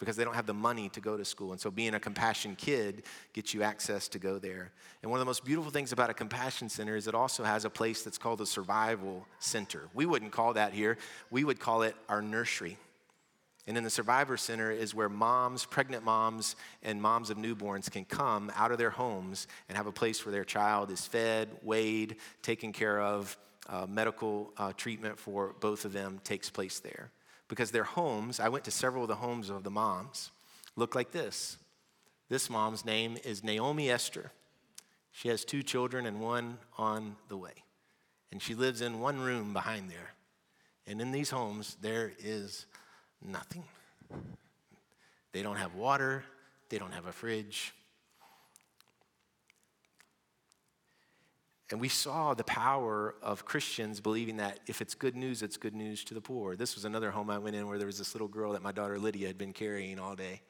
because 0.03 0.17
they 0.17 0.25
don't 0.25 0.35
have 0.35 0.45
the 0.45 0.53
money 0.53 0.89
to 0.89 0.99
go 0.99 1.15
to 1.15 1.23
school. 1.23 1.53
And 1.53 1.61
so 1.61 1.71
being 1.71 1.93
a 1.93 1.99
compassion 1.99 2.55
kid 2.57 3.03
gets 3.31 3.53
you 3.53 3.63
access 3.63 4.09
to 4.09 4.19
go 4.19 4.37
there. 4.37 4.71
And 5.01 5.09
one 5.09 5.17
of 5.17 5.21
the 5.21 5.29
most 5.29 5.45
beautiful 5.45 5.71
things 5.71 5.93
about 5.93 6.09
a 6.09 6.13
compassion 6.13 6.67
center 6.67 6.97
is 6.97 7.07
it 7.07 7.15
also 7.15 7.43
has 7.43 7.63
a 7.63 7.69
place 7.69 8.03
that's 8.03 8.17
called 8.17 8.41
a 8.41 8.45
survival 8.45 9.25
center. 9.39 9.83
We 9.93 10.05
wouldn't 10.05 10.33
call 10.33 10.53
that 10.53 10.73
here, 10.73 10.97
we 11.31 11.45
would 11.45 11.59
call 11.59 11.83
it 11.83 11.95
our 12.09 12.21
nursery. 12.21 12.77
And 13.65 13.77
in 13.77 13.85
the 13.85 13.89
Survivor 13.89 14.35
Center 14.35 14.71
is 14.71 14.93
where 14.93 15.07
moms, 15.07 15.65
pregnant 15.65 16.03
moms, 16.03 16.57
and 16.81 17.01
moms 17.01 17.29
of 17.29 17.37
newborns 17.37 17.89
can 17.89 18.03
come 18.03 18.51
out 18.57 18.73
of 18.73 18.77
their 18.77 18.89
homes 18.89 19.47
and 19.69 19.77
have 19.77 19.87
a 19.87 19.91
place 19.91 20.25
where 20.25 20.33
their 20.33 20.43
child 20.43 20.91
is 20.91 21.07
fed, 21.07 21.47
weighed, 21.63 22.17
taken 22.41 22.73
care 22.73 22.99
of. 22.99 23.37
Uh, 23.69 23.85
medical 23.87 24.51
uh, 24.57 24.73
treatment 24.75 25.17
for 25.17 25.55
both 25.61 25.85
of 25.85 25.93
them 25.93 26.19
takes 26.25 26.49
place 26.49 26.81
there 26.81 27.09
because 27.47 27.71
their 27.71 27.83
homes, 27.83 28.39
I 28.39 28.49
went 28.49 28.65
to 28.65 28.71
several 28.71 29.03
of 29.03 29.09
the 29.09 29.15
homes 29.15 29.49
of 29.49 29.63
the 29.63 29.71
moms, 29.71 30.31
look 30.75 30.95
like 30.95 31.11
this. 31.11 31.57
This 32.29 32.49
mom's 32.49 32.85
name 32.85 33.17
is 33.23 33.43
Naomi 33.43 33.89
Esther. 33.89 34.31
She 35.11 35.29
has 35.29 35.45
two 35.45 35.61
children 35.61 36.05
and 36.05 36.19
one 36.19 36.57
on 36.77 37.15
the 37.27 37.37
way. 37.37 37.53
And 38.31 38.41
she 38.41 38.55
lives 38.55 38.81
in 38.81 38.99
one 38.99 39.19
room 39.19 39.53
behind 39.53 39.89
there. 39.89 40.13
And 40.87 40.99
in 40.99 41.11
these 41.11 41.29
homes, 41.29 41.77
there 41.81 42.13
is 42.17 42.65
nothing. 43.21 43.63
They 45.31 45.43
don't 45.43 45.57
have 45.57 45.75
water, 45.75 46.23
they 46.69 46.77
don't 46.77 46.93
have 46.93 47.05
a 47.05 47.11
fridge, 47.11 47.73
And 51.71 51.79
we 51.79 51.89
saw 51.89 52.33
the 52.33 52.43
power 52.43 53.15
of 53.21 53.45
Christians 53.45 54.01
believing 54.01 54.37
that 54.37 54.59
if 54.67 54.81
it's 54.81 54.93
good 54.93 55.15
news, 55.15 55.41
it's 55.41 55.57
good 55.57 55.73
news 55.73 56.03
to 56.05 56.13
the 56.13 56.21
poor. 56.21 56.55
This 56.55 56.75
was 56.75 56.85
another 56.85 57.09
home 57.09 57.29
I 57.29 57.37
went 57.37 57.55
in 57.55 57.67
where 57.67 57.77
there 57.77 57.87
was 57.87 57.97
this 57.97 58.13
little 58.13 58.27
girl 58.27 58.51
that 58.51 58.61
my 58.61 58.71
daughter 58.71 58.99
Lydia 58.99 59.27
had 59.27 59.37
been 59.37 59.53
carrying 59.53 59.97
all 59.97 60.15
day. 60.15 60.41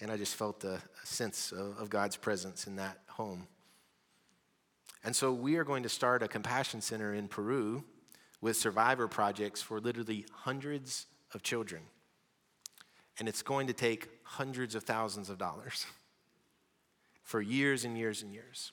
And 0.00 0.10
I 0.10 0.16
just 0.16 0.34
felt 0.34 0.64
a, 0.64 0.80
sense 1.04 1.52
of 1.52 1.88
God's 1.90 2.16
presence 2.16 2.66
in 2.66 2.76
that 2.76 2.98
home. 3.08 3.46
And 5.04 5.16
so 5.16 5.32
we 5.32 5.56
are 5.56 5.64
going 5.64 5.82
to 5.82 5.88
start 5.88 6.22
a 6.22 6.28
compassion 6.28 6.80
center 6.80 7.14
in 7.14 7.28
Peru 7.28 7.84
with 8.40 8.56
survivor 8.56 9.08
projects 9.08 9.62
for 9.62 9.80
literally 9.80 10.26
hundreds 10.32 11.06
of 11.34 11.42
children. 11.42 11.82
And 13.18 13.28
it's 13.28 13.42
going 13.42 13.66
to 13.68 13.72
take 13.72 14.08
hundreds 14.22 14.74
of 14.74 14.84
thousands 14.84 15.30
of 15.30 15.38
dollars 15.38 15.86
for 17.22 17.40
years 17.40 17.84
and 17.84 17.96
years 17.96 18.22
and 18.22 18.32
years. 18.32 18.72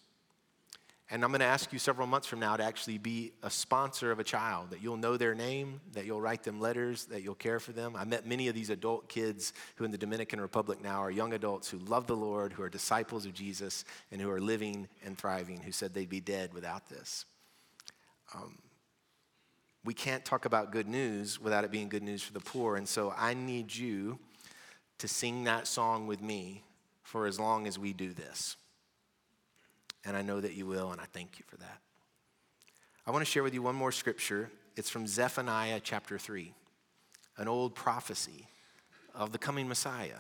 And 1.12 1.24
I'm 1.24 1.32
going 1.32 1.40
to 1.40 1.46
ask 1.46 1.74
you 1.74 1.80
several 1.80 2.06
months 2.06 2.28
from 2.28 2.40
now 2.40 2.56
to 2.56 2.64
actually 2.64 3.00
be 3.00 3.32
a 3.42 3.50
sponsor 3.50 4.12
of 4.12 4.20
a 4.20 4.24
child, 4.24 4.70
that 4.70 4.84
you'll 4.84 4.98
know 4.98 5.18
their 5.18 5.34
name, 5.34 5.82
that 5.94 6.06
you'll 6.06 6.22
write 6.22 6.44
them 6.44 6.60
letters, 6.60 7.06
that 7.06 7.24
you'll 7.24 7.34
care 7.34 7.60
for 7.60 7.72
them. 7.72 7.96
I 7.96 8.04
met 8.04 8.28
many 8.28 8.48
of 8.48 8.54
these 8.54 8.70
adult 8.70 9.10
kids 9.10 9.54
who 9.76 9.86
in 9.86 9.92
the 9.92 9.98
Dominican 9.98 10.40
Republic 10.40 10.84
now 10.84 11.00
are 11.00 11.10
young 11.10 11.34
adults 11.34 11.68
who 11.68 11.80
love 11.80 12.06
the 12.06 12.16
Lord, 12.16 12.54
who 12.54 12.62
are 12.62 12.70
disciples 12.70 13.26
of 13.26 13.34
Jesus, 13.34 13.86
and 14.12 14.22
who 14.22 14.30
are 14.30 14.40
living 14.40 14.88
and 15.04 15.18
thriving, 15.18 15.60
who 15.62 15.72
said 15.72 15.96
they'd 15.96 16.10
be 16.10 16.20
dead 16.20 16.54
without 16.54 16.88
this. 16.90 17.26
Um, 18.36 18.60
we 19.84 19.96
can't 19.96 20.24
talk 20.24 20.46
about 20.46 20.72
good 20.72 20.88
news 20.88 21.42
without 21.42 21.64
it 21.64 21.72
being 21.72 21.90
good 21.90 22.04
news 22.04 22.22
for 22.22 22.34
the 22.34 22.40
poor. 22.40 22.76
And 22.76 22.88
so 22.88 23.16
I 23.18 23.34
need 23.34 23.76
you 23.76 24.20
to 25.00 25.08
sing 25.08 25.46
that 25.46 25.66
song 25.66 26.06
with 26.06 26.22
me 26.22 26.64
for 27.02 27.26
as 27.26 27.40
long 27.40 27.66
as 27.66 27.80
we 27.80 27.94
do 27.94 28.14
this 28.14 28.58
and 30.06 30.16
I 30.16 30.22
know 30.22 30.40
that 30.40 30.54
you 30.54 30.66
will, 30.66 30.92
and 30.92 31.02
I 31.02 31.06
thank 31.06 31.40
you 31.40 31.46
for 31.48 31.58
that. 31.58 31.80
I 33.06 33.12
want 33.12 33.26
to 33.26 33.32
share 33.32 33.44
with 33.44 33.54
you 33.54 33.62
one 33.62 33.76
more 33.76 33.92
scripture. 33.92 34.52
It's 34.76 34.90
from 34.90 35.08
Zephaniah 35.08 35.82
chapter 35.84 36.18
3, 36.18 36.54
an 37.38 37.48
old 37.48 37.76
prophecy 37.76 38.48
of 39.14 39.32
the 39.32 39.38
coming 39.38 39.68
Messiah. 39.68 40.20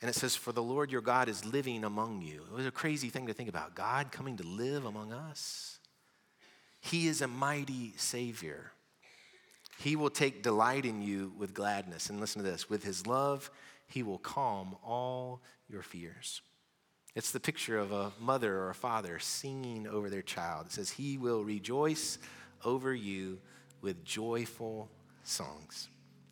And 0.00 0.08
it 0.08 0.14
says, 0.14 0.36
For 0.36 0.52
the 0.52 0.62
Lord 0.62 0.90
your 0.90 1.00
God 1.00 1.28
is 1.28 1.44
living 1.44 1.84
among 1.84 2.22
you. 2.22 2.42
It 2.50 2.54
was 2.54 2.66
a 2.66 2.72
crazy 2.72 3.08
thing 3.08 3.26
to 3.28 3.32
think 3.32 3.48
about. 3.48 3.74
God 3.74 4.12
coming 4.12 4.36
to 4.36 4.46
live 4.46 4.84
among 4.84 5.12
us. 5.12 5.78
He 6.80 7.06
is 7.06 7.22
a 7.22 7.28
mighty 7.28 7.94
Savior. 7.96 8.72
He 9.78 9.96
will 9.96 10.10
take 10.10 10.42
delight 10.42 10.84
in 10.84 11.02
you 11.02 11.32
with 11.38 11.54
gladness. 11.54 12.10
And 12.10 12.20
listen 12.20 12.42
to 12.42 12.50
this 12.50 12.68
with 12.68 12.82
his 12.82 13.06
love, 13.06 13.50
he 13.86 14.02
will 14.02 14.18
calm 14.18 14.76
all 14.84 15.40
your 15.68 15.82
fears. 15.82 16.42
It's 17.14 17.30
the 17.30 17.40
picture 17.40 17.78
of 17.78 17.92
a 17.92 18.12
mother 18.18 18.56
or 18.56 18.70
a 18.70 18.74
father 18.74 19.18
singing 19.18 19.86
over 19.86 20.08
their 20.08 20.22
child. 20.22 20.66
It 20.66 20.72
says, 20.72 20.90
He 20.90 21.18
will 21.18 21.44
rejoice 21.44 22.18
over 22.64 22.94
you 22.94 23.38
with 23.82 24.02
joyful 24.04 24.88
songs. 25.24 25.88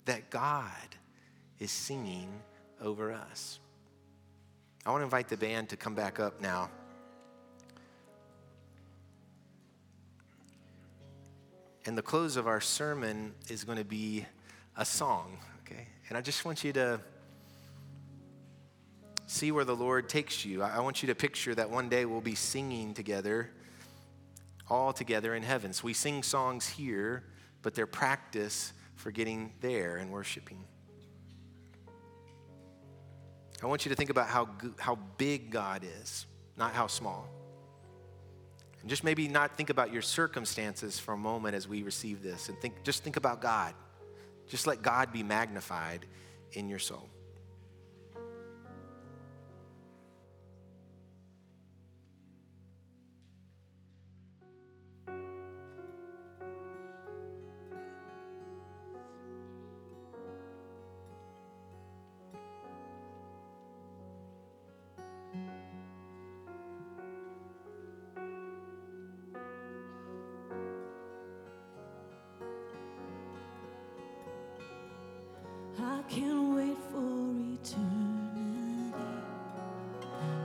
That 0.07 0.31
God 0.31 0.71
is 1.59 1.71
singing 1.71 2.31
over 2.81 3.13
us. 3.13 3.59
I 4.87 4.91
want 4.91 5.03
to 5.03 5.05
invite 5.05 5.29
the 5.29 5.37
band 5.37 5.69
to 5.71 5.77
come 5.77 5.95
back 5.95 6.19
up 6.19 6.41
now. 6.41 6.71
And 11.85 11.97
the 11.97 12.03
close 12.03 12.37
of 12.37 12.47
our 12.47 12.61
sermon 12.61 13.35
is 13.49 13.65
going 13.65 13.79
to 13.79 13.85
be 13.85 14.25
a 14.77 14.85
song, 14.85 15.39
okay? 15.63 15.89
And 16.09 16.17
I 16.17 16.23
just 16.23 16.45
want 16.45 16.65
you 16.65 16.73
to 16.75 17.01
see 19.31 19.53
where 19.53 19.65
the 19.65 19.77
Lord 19.77 20.09
takes 20.09 20.45
you. 20.45 20.61
I 20.61 20.81
want 20.81 21.03
you 21.03 21.07
to 21.07 21.15
picture 21.15 21.55
that 21.55 21.71
one 21.71 21.89
day 21.89 22.05
we'll 22.05 22.21
be 22.21 22.35
singing 22.35 22.95
together, 22.95 23.49
all 24.69 24.93
together 24.93 25.37
in 25.37 25.45
heaven. 25.45 25.73
So 25.73 25.85
we 25.85 25.93
sing 25.93 26.25
songs 26.25 26.69
here, 26.69 27.23
but 27.63 27.75
they're 27.75 27.87
practice 27.87 28.73
for 28.97 29.13
getting 29.13 29.53
there 29.61 29.99
and 29.99 30.11
worshiping. 30.11 30.65
I 33.63 33.67
want 33.67 33.85
you 33.85 33.91
to 33.91 33.95
think 33.95 34.11
about 34.11 34.27
how, 34.29 34.49
how 34.79 34.97
big 35.17 35.51
God 35.51 35.85
is, 36.01 36.27
not 36.57 36.73
how 36.73 36.89
small. 36.89 37.29
And 38.81 38.91
just 38.91 39.05
maybe 39.05 39.29
not 39.29 39.57
think 39.57 39.71
about 39.71 39.93
your 39.93 40.03
circumstances 40.03 40.99
for 40.99 41.13
a 41.13 41.19
moment 41.19 41.55
as 41.55 41.69
we 41.69 41.83
receive 41.85 42.23
this 42.23 42.49
and 42.49 42.59
think 42.59 42.83
just 42.83 43.05
think 43.05 43.17
about 43.17 43.41
God. 43.41 43.75
Just 44.49 44.67
let 44.67 44.83
God 44.83 45.13
be 45.13 45.23
magnified 45.23 46.07
in 46.53 46.69
your 46.69 46.79
soul. 46.79 47.10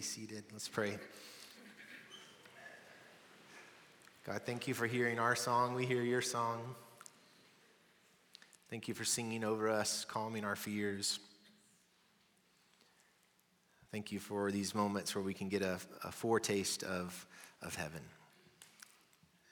seated. 0.00 0.44
Let's 0.52 0.68
pray. 0.68 0.98
God, 4.26 4.42
thank 4.44 4.68
you 4.68 4.74
for 4.74 4.86
hearing 4.86 5.18
our 5.18 5.34
song. 5.34 5.74
We 5.74 5.86
hear 5.86 6.02
your 6.02 6.22
song. 6.22 6.60
Thank 8.68 8.86
you 8.86 8.94
for 8.94 9.04
singing 9.04 9.42
over 9.42 9.68
us, 9.68 10.04
calming 10.04 10.44
our 10.44 10.56
fears. 10.56 11.18
Thank 13.90 14.12
you 14.12 14.20
for 14.20 14.52
these 14.52 14.74
moments 14.74 15.14
where 15.14 15.24
we 15.24 15.34
can 15.34 15.48
get 15.48 15.62
a, 15.62 15.78
a 16.04 16.12
foretaste 16.12 16.84
of, 16.84 17.26
of 17.60 17.74
heaven. 17.74 18.02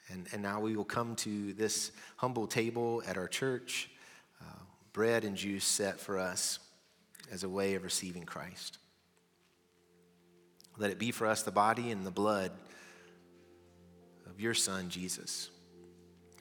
And, 0.09 0.27
and 0.31 0.41
now 0.41 0.59
we 0.61 0.75
will 0.75 0.85
come 0.85 1.15
to 1.17 1.53
this 1.53 1.91
humble 2.15 2.47
table 2.47 3.03
at 3.05 3.17
our 3.17 3.27
church, 3.27 3.89
uh, 4.41 4.63
bread 4.93 5.23
and 5.23 5.35
juice 5.35 5.65
set 5.65 5.99
for 5.99 6.17
us 6.17 6.59
as 7.31 7.43
a 7.43 7.49
way 7.49 7.75
of 7.75 7.83
receiving 7.83 8.23
Christ. 8.23 8.77
Let 10.79 10.91
it 10.91 10.97
be 10.97 11.11
for 11.11 11.27
us 11.27 11.43
the 11.43 11.51
body 11.51 11.91
and 11.91 12.05
the 12.05 12.11
blood 12.11 12.51
of 14.25 14.39
your 14.39 14.53
Son, 14.53 14.89
Jesus, 14.89 15.49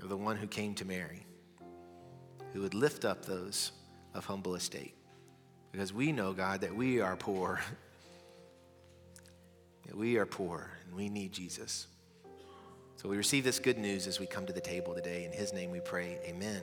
of 0.01 0.09
the 0.09 0.17
one 0.17 0.37
who 0.37 0.47
came 0.47 0.75
to 0.77 0.85
Mary, 0.85 1.27
who 2.53 2.63
would 2.63 2.73
lift 2.73 3.05
up 3.05 3.25
those 3.25 3.73
of 4.15 4.25
humble 4.25 4.55
estate. 4.55 4.95
Because 5.73 5.93
we 5.93 6.13
know, 6.13 6.33
God, 6.33 6.61
that 6.61 6.75
we 6.75 7.01
are 7.01 7.17
poor. 7.17 7.61
that 9.87 9.97
we 9.97 10.19
are 10.19 10.27
poor 10.27 10.71
and 10.87 10.95
we 10.95 11.09
need 11.09 11.33
Jesus. 11.33 11.89
So 12.95 13.09
we 13.09 13.17
receive 13.17 13.43
this 13.43 13.59
good 13.59 13.79
news 13.79 14.07
as 14.07 14.21
we 14.21 14.27
come 14.27 14.47
to 14.47 14.53
the 14.53 14.61
table 14.61 14.95
today. 14.95 15.25
In 15.25 15.33
his 15.33 15.53
name 15.53 15.73
we 15.73 15.81
pray, 15.81 16.19
amen. 16.25 16.63